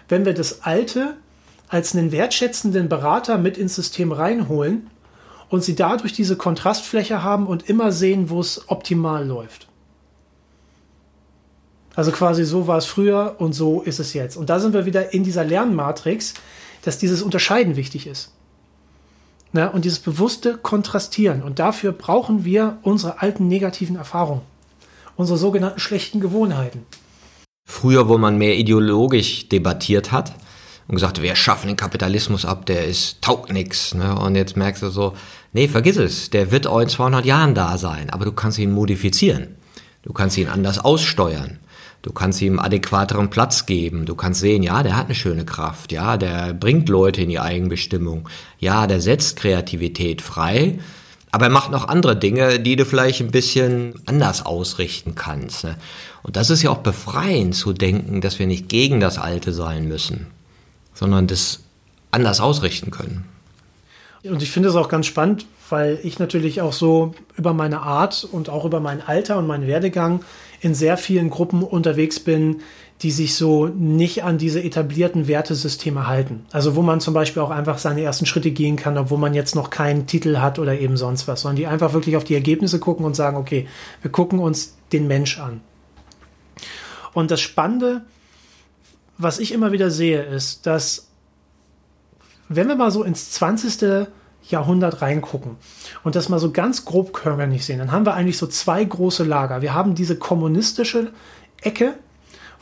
[0.07, 1.15] wenn wir das Alte
[1.67, 4.89] als einen wertschätzenden Berater mit ins System reinholen
[5.49, 9.67] und Sie dadurch diese Kontrastfläche haben und immer sehen, wo es optimal läuft?
[11.95, 14.35] Also quasi so war es früher und so ist es jetzt.
[14.35, 16.33] Und da sind wir wieder in dieser Lernmatrix,
[16.83, 18.33] dass dieses Unterscheiden wichtig ist.
[19.53, 21.41] Na, und dieses bewusste Kontrastieren.
[21.41, 24.41] Und dafür brauchen wir unsere alten negativen Erfahrungen,
[25.15, 26.85] unsere sogenannten schlechten Gewohnheiten.
[27.65, 30.33] Früher, wo man mehr ideologisch debattiert hat
[30.87, 33.95] und gesagt, wir schaffen den Kapitalismus ab, der ist taugt nix.
[33.95, 34.17] Ne?
[34.17, 35.13] Und jetzt merkst du so,
[35.51, 38.71] nee, vergiss es, der wird auch in 200 Jahren da sein, aber du kannst ihn
[38.71, 39.55] modifizieren.
[40.03, 41.59] Du kannst ihn anders aussteuern.
[42.03, 44.05] Du kannst ihm adäquateren Platz geben.
[44.05, 45.91] Du kannst sehen, ja, der hat eine schöne Kraft.
[45.91, 48.29] Ja, der bringt Leute in die Eigenbestimmung.
[48.59, 50.77] Ja, der setzt Kreativität frei.
[51.35, 55.65] Aber er macht noch andere Dinge, die du vielleicht ein bisschen anders ausrichten kannst.
[55.65, 55.75] Ne?
[56.23, 59.85] Und das ist ja auch befreiend zu denken, dass wir nicht gegen das Alte sein
[59.89, 60.27] müssen,
[60.93, 61.59] sondern das
[62.09, 63.25] anders ausrichten können.
[64.23, 68.25] Und ich finde es auch ganz spannend, weil ich natürlich auch so über meine Art
[68.31, 70.23] und auch über mein Alter und meinen Werdegang
[70.61, 72.61] in sehr vielen Gruppen unterwegs bin,
[73.01, 76.45] die sich so nicht an diese etablierten Wertesysteme halten.
[76.51, 79.53] Also wo man zum Beispiel auch einfach seine ersten Schritte gehen kann, obwohl man jetzt
[79.53, 82.79] noch keinen Titel hat oder eben sonst was, sondern die einfach wirklich auf die Ergebnisse
[82.79, 83.67] gucken und sagen, okay,
[84.01, 85.61] wir gucken uns den Mensch an.
[87.13, 88.01] Und das Spannende,
[89.17, 91.07] was ich immer wieder sehe, ist, dass
[92.47, 94.07] wenn wir mal so ins 20.
[94.47, 95.57] Jahrhundert reingucken
[96.03, 99.23] und das mal so ganz grob körperlich sehen, dann haben wir eigentlich so zwei große
[99.23, 99.61] Lager.
[99.61, 101.11] Wir haben diese kommunistische
[101.61, 101.95] Ecke,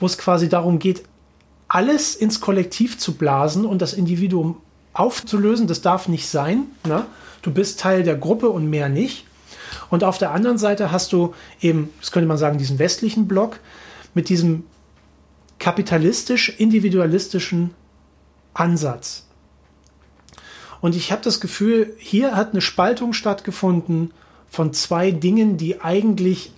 [0.03, 1.03] wo es quasi darum geht,
[1.69, 4.57] alles ins Kollektiv zu blasen und das Individuum
[4.91, 5.65] aufzulösen.
[5.65, 6.65] Das darf nicht sein.
[6.85, 7.05] Ne?
[7.41, 9.25] Du bist Teil der Gruppe und mehr nicht.
[9.89, 13.61] Und auf der anderen Seite hast du eben, das könnte man sagen, diesen westlichen Block
[14.13, 14.65] mit diesem
[15.59, 17.73] kapitalistisch-individualistischen
[18.53, 19.25] Ansatz.
[20.81, 24.11] Und ich habe das Gefühl, hier hat eine Spaltung stattgefunden
[24.49, 26.51] von zwei Dingen, die eigentlich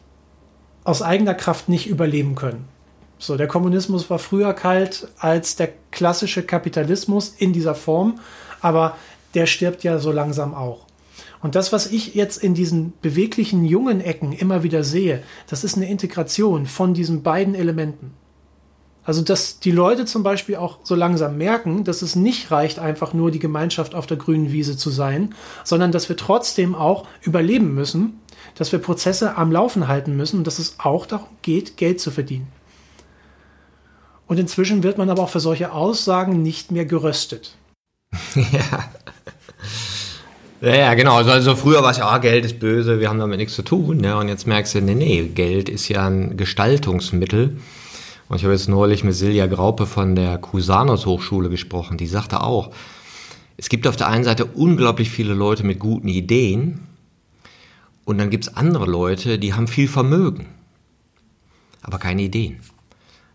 [0.84, 2.74] aus eigener Kraft nicht überleben können.
[3.18, 8.20] So, der Kommunismus war früher kalt als der klassische Kapitalismus in dieser Form,
[8.62, 8.98] aber
[9.34, 10.86] der stirbt ja so langsam auch.
[11.42, 15.78] Und das, was ich jetzt in diesen beweglichen jungen Ecken immer wieder sehe, das ist
[15.78, 18.14] eine Integration von diesen beiden Elementen.
[19.04, 23.14] Also, dass die Leute zum Beispiel auch so langsam merken, dass es nicht reicht, einfach
[23.14, 27.76] nur die Gemeinschaft auf der grünen Wiese zu sein, sondern dass wir trotzdem auch überleben
[27.76, 28.20] müssen,
[28.56, 32.10] dass wir Prozesse am Laufen halten müssen und dass es auch darum geht, Geld zu
[32.10, 32.48] verdienen.
[34.28, 37.56] Und inzwischen wird man aber auch für solche Aussagen nicht mehr geröstet.
[38.36, 38.90] Ja.
[40.62, 41.18] Ja, genau.
[41.18, 43.62] Also, also früher war es ja, ah, Geld ist böse, wir haben damit nichts zu
[43.62, 44.04] tun.
[44.04, 47.58] Ja, und jetzt merkst du, nee, nee, Geld ist ja ein Gestaltungsmittel.
[48.30, 51.98] Und ich habe jetzt neulich mit Silja Graupe von der Cusanus Hochschule gesprochen.
[51.98, 52.72] Die sagte auch,
[53.58, 56.80] es gibt auf der einen Seite unglaublich viele Leute mit guten Ideen
[58.04, 60.48] und dann gibt es andere Leute, die haben viel Vermögen,
[61.82, 62.60] aber keine Ideen.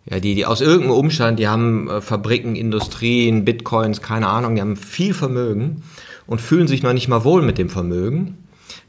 [0.07, 4.61] Ja, die, die aus irgendeinem Umstand, die haben äh, Fabriken, Industrien, Bitcoins, keine Ahnung, die
[4.61, 5.83] haben viel Vermögen
[6.27, 8.39] und fühlen sich noch nicht mal wohl mit dem Vermögen.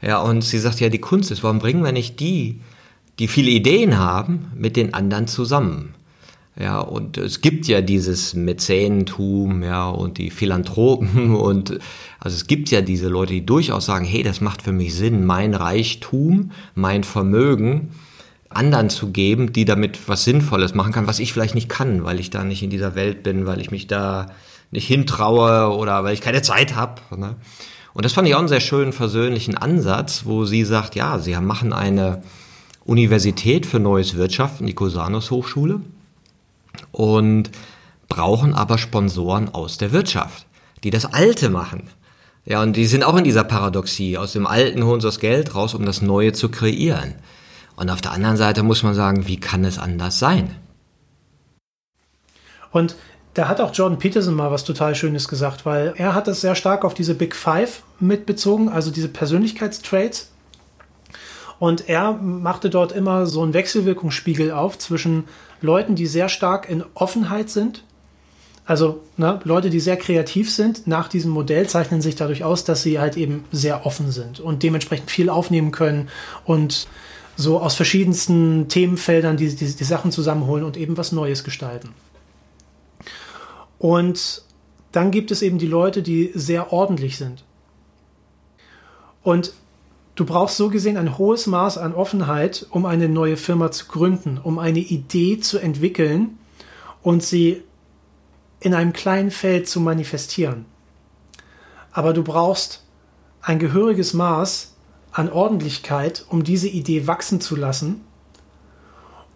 [0.00, 2.60] Ja, und sie sagt ja, die Kunst ist, warum bringen wir nicht die,
[3.18, 5.94] die viele Ideen haben, mit den anderen zusammen.
[6.58, 11.78] Ja, und es gibt ja dieses Mäzenentum, ja, und die Philanthropen und,
[12.20, 15.24] also es gibt ja diese Leute, die durchaus sagen, hey, das macht für mich Sinn,
[15.24, 17.90] mein Reichtum, mein Vermögen
[18.56, 22.20] anderen zu geben, die damit was Sinnvolles machen kann, was ich vielleicht nicht kann, weil
[22.20, 24.26] ich da nicht in dieser Welt bin, weil ich mich da
[24.70, 27.00] nicht hintraue oder weil ich keine Zeit habe.
[27.16, 27.36] Ne?
[27.94, 31.36] Und das fand ich auch einen sehr schönen versöhnlichen Ansatz, wo sie sagt, ja, sie
[31.36, 32.22] machen eine,
[32.84, 35.80] Universität für Neues Wirtschaften, die Cosanus Hochschule,
[36.90, 37.50] und
[38.08, 40.46] brauchen aber Sponsoren aus der Wirtschaft,
[40.84, 41.90] die das Alte machen.
[42.44, 44.18] Ja, und die sind auch in dieser Paradoxie.
[44.18, 47.14] Aus dem Alten holen sie das Geld raus, um das Neue zu kreieren.
[47.76, 50.54] Und auf der anderen Seite muss man sagen, wie kann es anders sein?
[52.70, 52.96] Und
[53.34, 56.54] da hat auch Jordan Peterson mal was total Schönes gesagt, weil er hat das sehr
[56.54, 60.28] stark auf diese Big Five mitbezogen, also diese Persönlichkeitstraits,
[61.58, 65.24] und er machte dort immer so einen Wechselwirkungsspiegel auf zwischen
[65.60, 67.84] Leuten, die sehr stark in Offenheit sind,
[68.64, 72.82] Also ne, Leute, die sehr kreativ sind nach diesem Modell, zeichnen sich dadurch aus, dass
[72.82, 76.08] sie halt eben sehr offen sind und dementsprechend viel aufnehmen können
[76.44, 76.86] und
[77.36, 81.90] so aus verschiedensten Themenfeldern die, die, die Sachen zusammenholen und eben was Neues gestalten.
[83.78, 84.42] Und
[84.92, 87.44] dann gibt es eben die Leute, die sehr ordentlich sind.
[89.22, 89.54] Und
[90.14, 94.38] du brauchst so gesehen ein hohes Maß an Offenheit, um eine neue Firma zu gründen,
[94.38, 96.38] um eine Idee zu entwickeln
[97.02, 97.62] und sie
[98.60, 100.66] in einem kleinen Feld zu manifestieren.
[101.90, 102.84] Aber du brauchst
[103.40, 104.71] ein gehöriges Maß
[105.12, 108.00] an Ordentlichkeit, um diese Idee wachsen zu lassen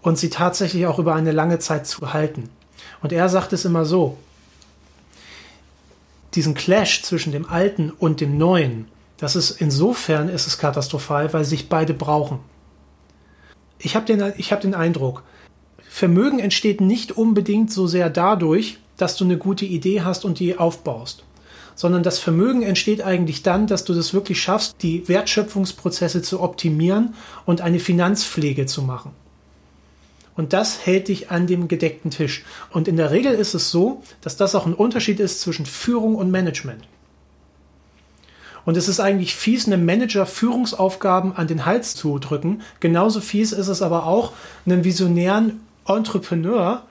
[0.03, 2.49] und sie tatsächlich auch über eine lange Zeit zu halten.
[3.03, 4.16] Und er sagt es immer so,
[6.35, 11.45] diesen Clash zwischen dem Alten und dem Neuen, das ist insofern ist es katastrophal, weil
[11.45, 12.41] sich beide brauchen.
[13.79, 15.22] Ich habe den, hab den Eindruck,
[15.89, 20.59] Vermögen entsteht nicht unbedingt so sehr dadurch, dass du eine gute Idee hast und die
[20.59, 21.24] aufbaust,
[21.77, 27.14] sondern das Vermögen entsteht eigentlich dann, dass du das wirklich schaffst, die Wertschöpfungsprozesse zu optimieren
[27.45, 29.12] und eine Finanzpflege zu machen.
[30.35, 32.45] Und das hält dich an dem gedeckten Tisch.
[32.70, 36.16] Und in der Regel ist es so, dass das auch ein Unterschied ist zwischen Führung
[36.16, 36.83] und Management.
[38.64, 42.62] Und es ist eigentlich fies, einem Manager Führungsaufgaben an den Hals zu drücken.
[42.81, 44.33] Genauso fies ist es aber auch,
[44.66, 46.83] einem visionären Entrepreneur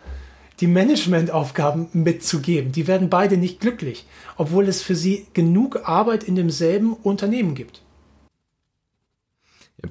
[0.60, 2.72] die Managementaufgaben mitzugeben.
[2.72, 4.06] Die werden beide nicht glücklich,
[4.38, 7.82] obwohl es für sie genug Arbeit in demselben Unternehmen gibt.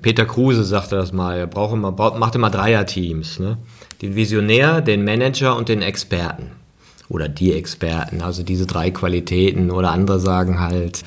[0.01, 3.39] Peter Kruse sagte das mal, er braucht immer, macht immer Dreierteams.
[3.39, 3.59] Ne?
[4.03, 6.51] Den Visionär, den Manager und den Experten.
[7.09, 9.71] Oder die Experten, also diese drei Qualitäten.
[9.71, 11.05] Oder andere sagen halt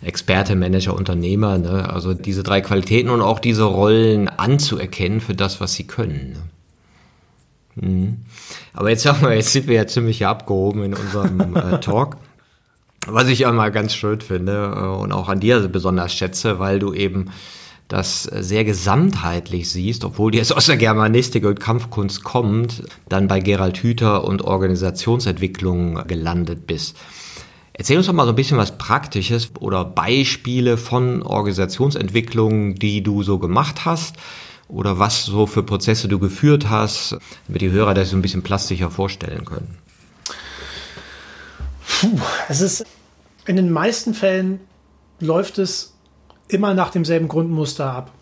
[0.00, 1.58] Experte, Manager, Unternehmer.
[1.58, 1.88] Ne?
[1.88, 6.32] Also diese drei Qualitäten und auch diese Rollen anzuerkennen für das, was sie können.
[6.34, 6.51] Ne?
[7.76, 8.18] Mhm.
[8.74, 12.16] Aber jetzt sagen wir, jetzt sind wir ja ziemlich abgehoben in unserem äh, Talk.
[13.06, 16.78] Was ich ja mal ganz schön finde äh, und auch an dir besonders schätze, weil
[16.78, 17.30] du eben
[17.88, 23.40] das sehr gesamtheitlich siehst, obwohl du jetzt aus der Germanistik und Kampfkunst kommt, dann bei
[23.40, 26.96] Gerald Hüther und Organisationsentwicklung gelandet bist.
[27.74, 33.22] Erzähl uns doch mal so ein bisschen was Praktisches oder Beispiele von Organisationsentwicklungen, die du
[33.22, 34.16] so gemacht hast
[34.72, 37.16] oder was so für Prozesse du geführt hast,
[37.46, 39.76] damit die Hörer das so ein bisschen plastischer vorstellen können.
[42.00, 42.18] Puh,
[42.48, 42.84] es ist
[43.46, 44.60] in den meisten Fällen
[45.20, 45.92] läuft es
[46.48, 48.12] immer nach demselben Grundmuster ab.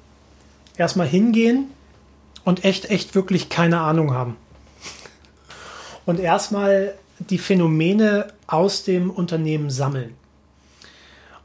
[0.77, 1.69] Erstmal hingehen
[2.45, 4.37] und echt, echt wirklich keine Ahnung haben.
[6.05, 10.15] Und erstmal die Phänomene aus dem Unternehmen sammeln.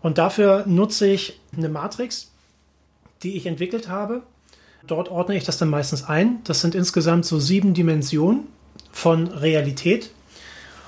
[0.01, 2.31] Und dafür nutze ich eine Matrix,
[3.23, 4.23] die ich entwickelt habe.
[4.87, 6.39] Dort ordne ich das dann meistens ein.
[6.43, 8.47] Das sind insgesamt so sieben Dimensionen
[8.91, 10.11] von Realität,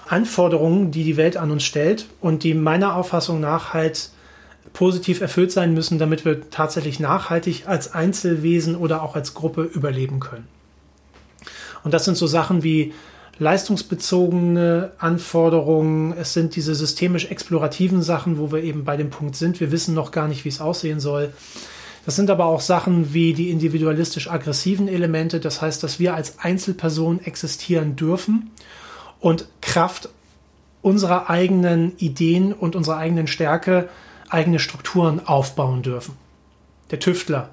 [0.07, 4.09] Anforderungen, die die Welt an uns stellt und die meiner Auffassung nach halt
[4.73, 10.19] positiv erfüllt sein müssen, damit wir tatsächlich nachhaltig als Einzelwesen oder auch als Gruppe überleben
[10.19, 10.47] können.
[11.83, 12.93] Und das sind so Sachen wie
[13.39, 19.59] leistungsbezogene Anforderungen, es sind diese systemisch explorativen Sachen, wo wir eben bei dem Punkt sind,
[19.59, 21.33] wir wissen noch gar nicht, wie es aussehen soll.
[22.07, 26.39] Das sind aber auch Sachen wie die individualistisch aggressiven Elemente, das heißt, dass wir als
[26.39, 28.51] Einzelperson existieren dürfen
[29.19, 30.07] und Kraft
[30.81, 33.89] unserer eigenen Ideen und unserer eigenen Stärke
[34.29, 36.13] eigene Strukturen aufbauen dürfen.
[36.91, 37.49] Der Tüftler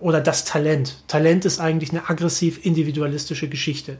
[0.00, 0.96] oder das Talent.
[1.06, 3.98] Talent ist eigentlich eine aggressiv individualistische Geschichte.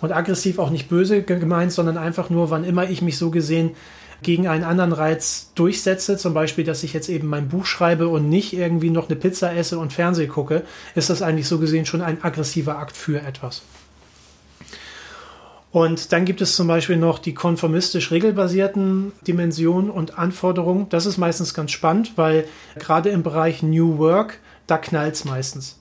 [0.00, 3.72] Und aggressiv auch nicht böse gemeint, sondern einfach nur, wann immer ich mich so gesehen
[4.22, 8.28] gegen einen anderen Reiz durchsetze, zum Beispiel, dass ich jetzt eben mein Buch schreibe und
[8.28, 10.62] nicht irgendwie noch eine Pizza esse und Fernseh gucke,
[10.94, 13.62] ist das eigentlich so gesehen schon ein aggressiver Akt für etwas.
[15.76, 20.88] Und dann gibt es zum Beispiel noch die konformistisch regelbasierten Dimensionen und Anforderungen.
[20.88, 22.48] Das ist meistens ganz spannend, weil
[22.78, 25.78] gerade im Bereich New Work, da knallt es meistens.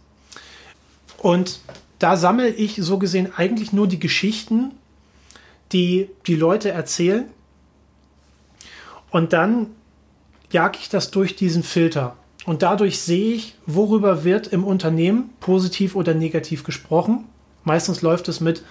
[1.17, 1.61] Und
[1.99, 4.71] da sammle ich so gesehen eigentlich nur die Geschichten,
[5.71, 7.25] die die Leute erzählen.
[9.15, 9.67] Und dann
[10.51, 12.17] jage ich das durch diesen Filter.
[12.45, 17.23] Und dadurch sehe ich, worüber wird im Unternehmen positiv oder negativ gesprochen.
[17.63, 18.61] Meistens läuft es mit,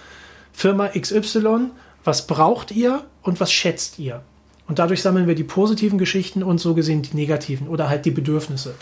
[0.53, 1.71] Firma XY,
[2.03, 4.21] was braucht ihr und was schätzt ihr?
[4.67, 8.11] Und dadurch sammeln wir die positiven Geschichten und so gesehen die negativen oder halt die
[8.11, 8.75] Bedürfnisse.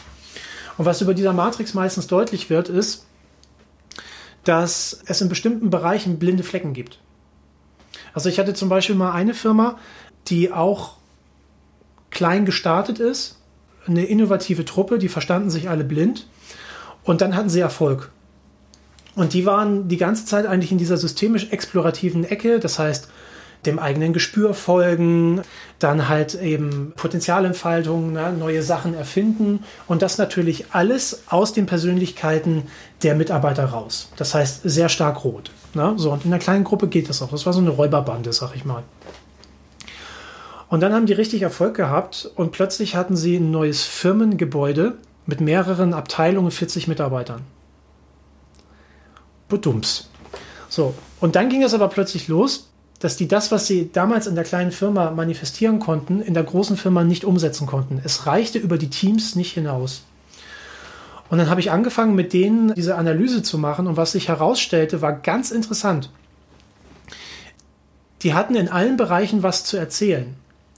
[0.78, 3.06] Und was über dieser Matrix meistens deutlich wird, ist,
[4.44, 7.00] dass es in bestimmten Bereichen blinde Flecken gibt.
[8.14, 9.78] Also ich hatte zum Beispiel mal eine Firma,
[10.28, 10.98] die auch
[12.14, 13.38] klein gestartet ist,
[13.88, 16.28] eine innovative Truppe, die verstanden sich alle blind
[17.04, 18.12] und dann hatten sie Erfolg.
[19.16, 22.60] Und die waren die ganze Zeit eigentlich in dieser systemisch explorativen Ecke.
[22.60, 23.10] Das heißt,
[23.66, 25.42] dem eigenen Gespür folgen,
[25.80, 32.64] dann halt eben Potenzialentfaltung, ne, neue Sachen erfinden und das natürlich alles aus den Persönlichkeiten
[33.04, 34.10] der Mitarbeiter raus.
[34.18, 35.52] Das heißt sehr stark rot.
[35.74, 35.94] Ne?
[35.98, 37.30] So, und in einer kleinen Gruppe geht das auch.
[37.30, 38.84] Das war so eine Räuberbande, sag ich mal.
[40.74, 44.98] Und dann haben die richtig Erfolg gehabt und plötzlich hatten sie ein neues Firmengebäude
[45.28, 47.42] mit mehreren Abteilungen, 40 Mitarbeitern.
[49.50, 50.10] Budums.
[50.70, 54.34] So, und dann ging es aber plötzlich los, dass die das, was sie damals in
[54.34, 58.02] der kleinen Firma manifestieren konnten, in der großen Firma nicht umsetzen konnten.
[58.04, 60.02] Es reichte über die Teams nicht hinaus.
[61.30, 65.04] Und dann habe ich angefangen, mit denen diese Analyse zu machen und was sich herausstellte,
[65.04, 66.10] war ganz interessant.
[68.24, 70.36] Die hatten in allen Bereichen was zu erzählen.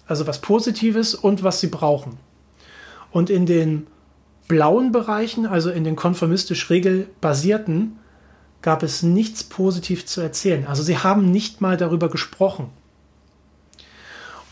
[0.08, 2.18] Also was Positives und was sie brauchen.
[3.12, 3.88] Und in den
[4.48, 8.00] blauen Bereichen, also in den konformistisch regelbasierten,
[8.62, 10.66] gab es nichts positiv zu erzählen.
[10.68, 12.70] Also sie haben nicht mal darüber gesprochen.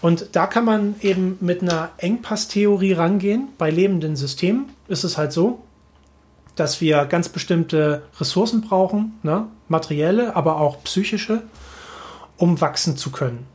[0.01, 3.49] Und da kann man eben mit einer Engpasstheorie rangehen.
[3.57, 5.63] Bei lebenden Systemen ist es halt so,
[6.55, 9.47] dass wir ganz bestimmte Ressourcen brauchen, ne?
[9.67, 11.41] materielle, aber auch psychische,
[12.37, 13.47] um wachsen zu können.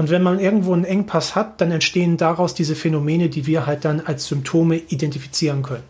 [0.00, 3.84] Und wenn man irgendwo einen Engpass hat, dann entstehen daraus diese Phänomene, die wir halt
[3.84, 5.82] dann als Symptome identifizieren können.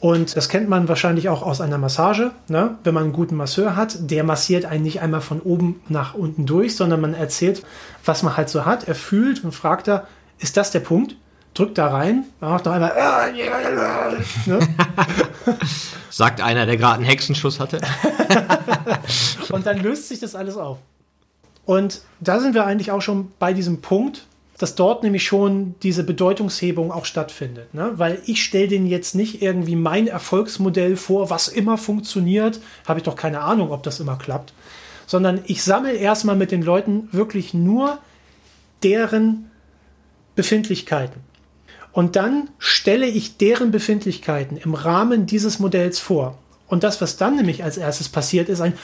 [0.00, 2.30] Und das kennt man wahrscheinlich auch aus einer Massage.
[2.48, 2.78] Ne?
[2.84, 6.46] Wenn man einen guten Masseur hat, der massiert einen nicht einmal von oben nach unten
[6.46, 7.62] durch, sondern man erzählt,
[8.02, 8.88] was man halt so hat.
[8.88, 10.06] Er fühlt und fragt da,
[10.38, 11.16] ist das der Punkt?
[11.52, 12.92] Drückt da rein, macht noch einmal.
[14.46, 14.58] Ne?
[16.08, 17.78] Sagt einer, der gerade einen Hexenschuss hatte.
[19.50, 20.78] und dann löst sich das alles auf.
[21.66, 24.24] Und da sind wir eigentlich auch schon bei diesem Punkt,
[24.56, 27.74] dass dort nämlich schon diese Bedeutungshebung auch stattfindet.
[27.74, 27.92] Ne?
[27.96, 32.60] Weil ich stelle denen jetzt nicht irgendwie mein Erfolgsmodell vor, was immer funktioniert.
[32.86, 34.54] Habe ich doch keine Ahnung, ob das immer klappt.
[35.06, 37.98] Sondern ich sammle erstmal mit den Leuten wirklich nur
[38.82, 39.50] deren
[40.36, 41.20] Befindlichkeiten.
[41.92, 46.38] Und dann stelle ich deren Befindlichkeiten im Rahmen dieses Modells vor.
[46.66, 48.74] Und das, was dann nämlich als erstes passiert, ist ein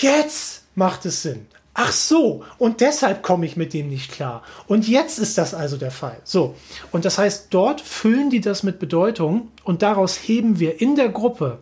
[0.00, 1.46] Jetzt macht es Sinn.
[1.74, 4.42] Ach so, und deshalb komme ich mit dem nicht klar.
[4.66, 6.18] Und jetzt ist das also der Fall.
[6.22, 6.54] So,
[6.90, 11.08] und das heißt, dort füllen die das mit Bedeutung und daraus heben wir in der
[11.08, 11.60] Gruppe,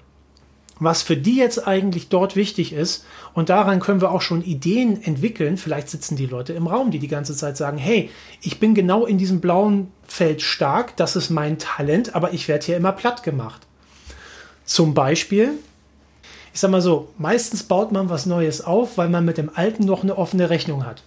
[0.80, 3.04] was für die jetzt eigentlich dort wichtig ist.
[3.34, 5.56] Und daran können wir auch schon Ideen entwickeln.
[5.56, 9.06] Vielleicht sitzen die Leute im Raum, die die ganze Zeit sagen, hey, ich bin genau
[9.06, 13.22] in diesem blauen Feld stark, das ist mein Talent, aber ich werde hier immer platt
[13.22, 13.60] gemacht.
[14.64, 15.52] Zum Beispiel,
[16.52, 19.84] ich sag mal so, meistens baut man was Neues auf, weil man mit dem Alten
[19.84, 21.02] noch eine offene Rechnung hat.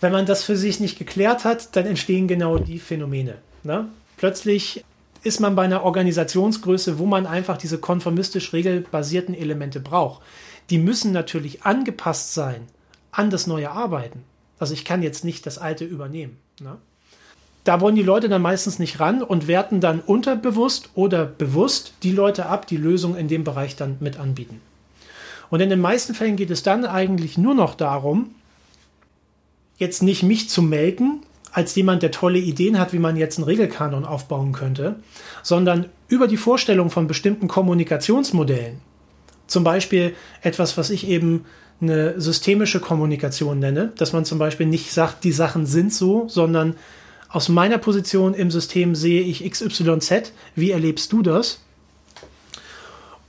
[0.00, 3.36] Wenn man das für sich nicht geklärt hat, dann entstehen genau die Phänomene.
[3.64, 3.88] Ne?
[4.16, 4.84] Plötzlich
[5.22, 10.22] ist man bei einer Organisationsgröße, wo man einfach diese konformistisch regelbasierten Elemente braucht.
[10.70, 12.68] Die müssen natürlich angepasst sein
[13.10, 14.22] an das neue Arbeiten.
[14.58, 16.38] Also ich kann jetzt nicht das alte übernehmen.
[16.60, 16.76] Ne?
[17.68, 22.12] Da wollen die Leute dann meistens nicht ran und werten dann unterbewusst oder bewusst die
[22.12, 24.62] Leute ab, die Lösungen in dem Bereich dann mit anbieten.
[25.50, 28.34] Und in den meisten Fällen geht es dann eigentlich nur noch darum,
[29.76, 31.20] jetzt nicht mich zu melken,
[31.52, 34.96] als jemand, der tolle Ideen hat, wie man jetzt einen Regelkanon aufbauen könnte,
[35.42, 38.80] sondern über die Vorstellung von bestimmten Kommunikationsmodellen.
[39.46, 41.44] Zum Beispiel etwas, was ich eben
[41.82, 46.76] eine systemische Kommunikation nenne, dass man zum Beispiel nicht sagt, die Sachen sind so, sondern
[47.28, 50.32] aus meiner Position im System sehe ich XYZ.
[50.54, 51.60] Wie erlebst du das?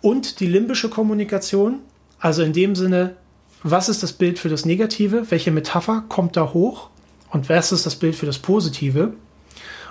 [0.01, 1.79] Und die limbische Kommunikation,
[2.19, 3.15] also in dem Sinne,
[3.61, 5.29] was ist das Bild für das Negative?
[5.31, 6.89] Welche Metapher kommt da hoch?
[7.29, 9.13] Und was ist das Bild für das Positive?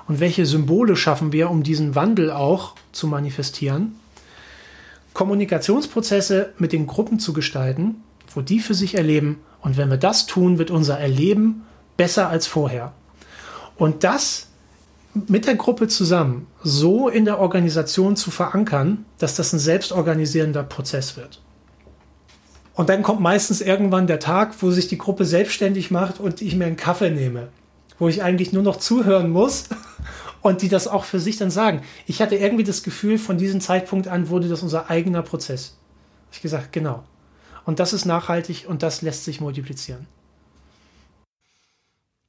[0.07, 3.97] Und welche Symbole schaffen wir, um diesen Wandel auch zu manifestieren?
[5.13, 8.03] Kommunikationsprozesse mit den Gruppen zu gestalten,
[8.35, 9.41] wo die für sich erleben.
[9.61, 11.67] Und wenn wir das tun, wird unser Erleben
[11.99, 12.93] besser als vorher.
[13.79, 14.49] Und das
[15.15, 21.17] mit der Gruppe zusammen so in der Organisation zu verankern, dass das ein selbstorganisierender Prozess
[21.17, 21.41] wird.
[22.75, 26.55] Und dann kommt meistens irgendwann der Tag, wo sich die Gruppe selbstständig macht und ich
[26.55, 27.49] mir einen Kaffee nehme,
[27.99, 29.65] wo ich eigentlich nur noch zuhören muss
[30.43, 31.83] und die das auch für sich dann sagen.
[32.07, 35.77] Ich hatte irgendwie das Gefühl, von diesem Zeitpunkt an wurde das unser eigener Prozess.
[36.31, 37.03] Ich gesagt, genau.
[37.65, 40.07] Und das ist nachhaltig und das lässt sich multiplizieren.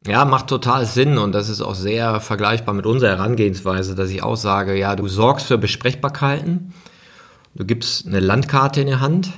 [0.07, 4.23] Ja, macht total Sinn und das ist auch sehr vergleichbar mit unserer Herangehensweise, dass ich
[4.23, 6.73] auch sage, ja, du sorgst für Besprechbarkeiten,
[7.55, 9.33] du gibst eine Landkarte in die Hand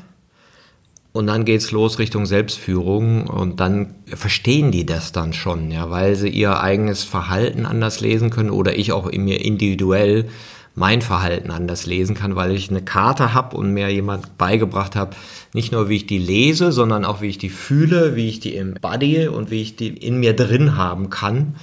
[1.14, 6.16] und dann geht's los Richtung Selbstführung und dann verstehen die das dann schon, ja, weil
[6.16, 10.30] sie ihr eigenes Verhalten anders lesen können oder ich auch in mir individuell
[10.74, 15.16] mein Verhalten anders lesen kann, weil ich eine Karte habe und mir jemand beigebracht habe,
[15.54, 18.56] nicht nur wie ich die lese, sondern auch wie ich die fühle, wie ich die
[18.56, 21.56] im Body und wie ich die in mir drin haben kann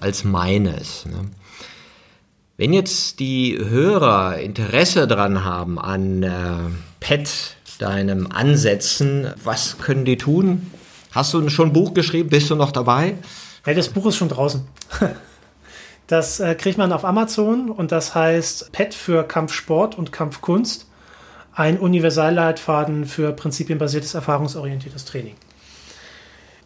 [0.00, 1.04] als meines.
[1.06, 1.28] Ne?
[2.56, 6.30] Wenn jetzt die Hörer Interesse dran haben an äh,
[7.00, 10.70] PET, deinem Ansätzen, was können die tun?
[11.10, 12.28] Hast du schon ein Buch geschrieben?
[12.28, 13.14] Bist du noch dabei?
[13.66, 14.62] Ja, das Buch ist schon draußen.
[16.06, 20.86] Das äh, kriegt man auf Amazon und das heißt PET für Kampfsport und Kampfkunst.
[21.54, 25.34] Ein Universalleitfaden für prinzipienbasiertes, erfahrungsorientiertes Training.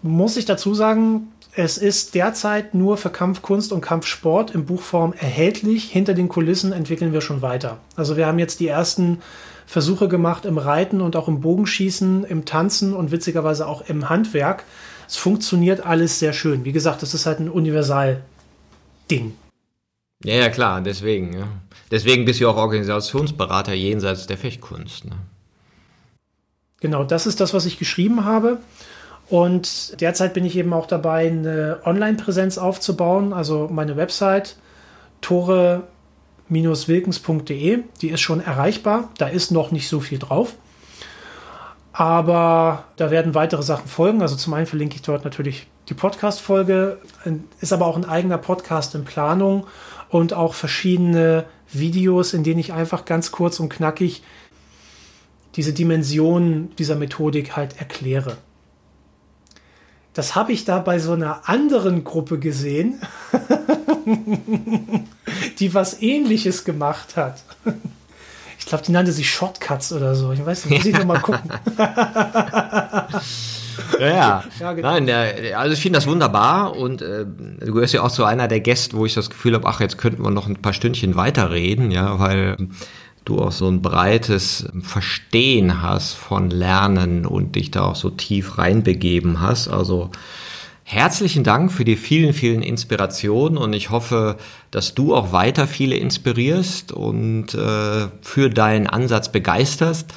[0.02, 5.90] Muss ich dazu sagen, es ist derzeit nur für Kampfkunst und Kampfsport in Buchform erhältlich.
[5.90, 7.78] Hinter den Kulissen entwickeln wir schon weiter.
[7.96, 9.20] Also wir haben jetzt die ersten
[9.66, 14.64] Versuche gemacht im Reiten und auch im Bogenschießen, im Tanzen und witzigerweise auch im Handwerk.
[15.06, 16.64] Es funktioniert alles sehr schön.
[16.64, 18.22] Wie gesagt, das ist halt ein Universal
[19.10, 19.36] Ding.
[20.24, 21.32] Ja, ja, klar, deswegen.
[21.32, 21.48] Ja.
[21.90, 25.04] Deswegen bist du auch Organisationsberater jenseits der Fechtkunst.
[25.04, 25.12] Ne?
[26.80, 28.58] Genau, das ist das, was ich geschrieben habe.
[29.28, 34.56] Und derzeit bin ich eben auch dabei, eine Online-Präsenz aufzubauen, also meine Website
[35.20, 39.10] tore-wilkens.de, die ist schon erreichbar.
[39.18, 40.54] Da ist noch nicht so viel drauf.
[41.92, 44.22] Aber da werden weitere Sachen folgen.
[44.22, 46.98] Also zum einen verlinke ich dort natürlich die Podcast-Folge,
[47.60, 49.66] ist aber auch ein eigener Podcast in Planung
[50.10, 54.22] und auch verschiedene Videos, in denen ich einfach ganz kurz und knackig
[55.56, 58.36] diese Dimensionen dieser Methodik halt erkläre.
[60.12, 63.00] Das habe ich da bei so einer anderen Gruppe gesehen,
[65.58, 67.42] die was ähnliches gemacht hat.
[68.58, 70.32] Ich glaube, die nannte sich Shortcuts oder so.
[70.32, 71.50] Ich weiß nicht, muss ich noch mal gucken.
[73.98, 74.44] Ja, ja.
[74.60, 74.90] ja genau.
[74.90, 78.48] Nein, der, also ich finde das wunderbar und äh, du gehörst ja auch zu einer
[78.48, 81.16] der Gäste, wo ich das Gefühl habe, ach, jetzt könnten wir noch ein paar Stündchen
[81.16, 82.56] weiterreden, ja, weil
[83.24, 88.58] du auch so ein breites Verstehen hast von Lernen und dich da auch so tief
[88.58, 89.68] reinbegeben hast.
[89.68, 90.10] Also
[90.84, 94.38] herzlichen Dank für die vielen, vielen Inspirationen und ich hoffe,
[94.70, 100.10] dass du auch weiter viele inspirierst und äh, für deinen Ansatz begeisterst.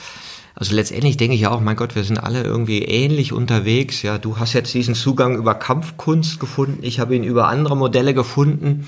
[0.55, 4.01] Also letztendlich denke ich ja auch, mein Gott, wir sind alle irgendwie ähnlich unterwegs.
[4.01, 8.13] Ja, du hast jetzt diesen Zugang über Kampfkunst gefunden, ich habe ihn über andere Modelle
[8.13, 8.87] gefunden.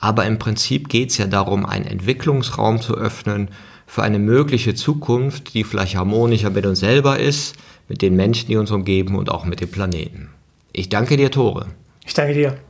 [0.00, 3.48] Aber im Prinzip geht es ja darum, einen Entwicklungsraum zu öffnen
[3.86, 7.54] für eine mögliche Zukunft, die vielleicht harmonischer mit uns selber ist,
[7.88, 10.30] mit den Menschen, die uns umgeben und auch mit dem Planeten.
[10.72, 11.66] Ich danke dir, Tore.
[12.06, 12.69] Ich danke dir.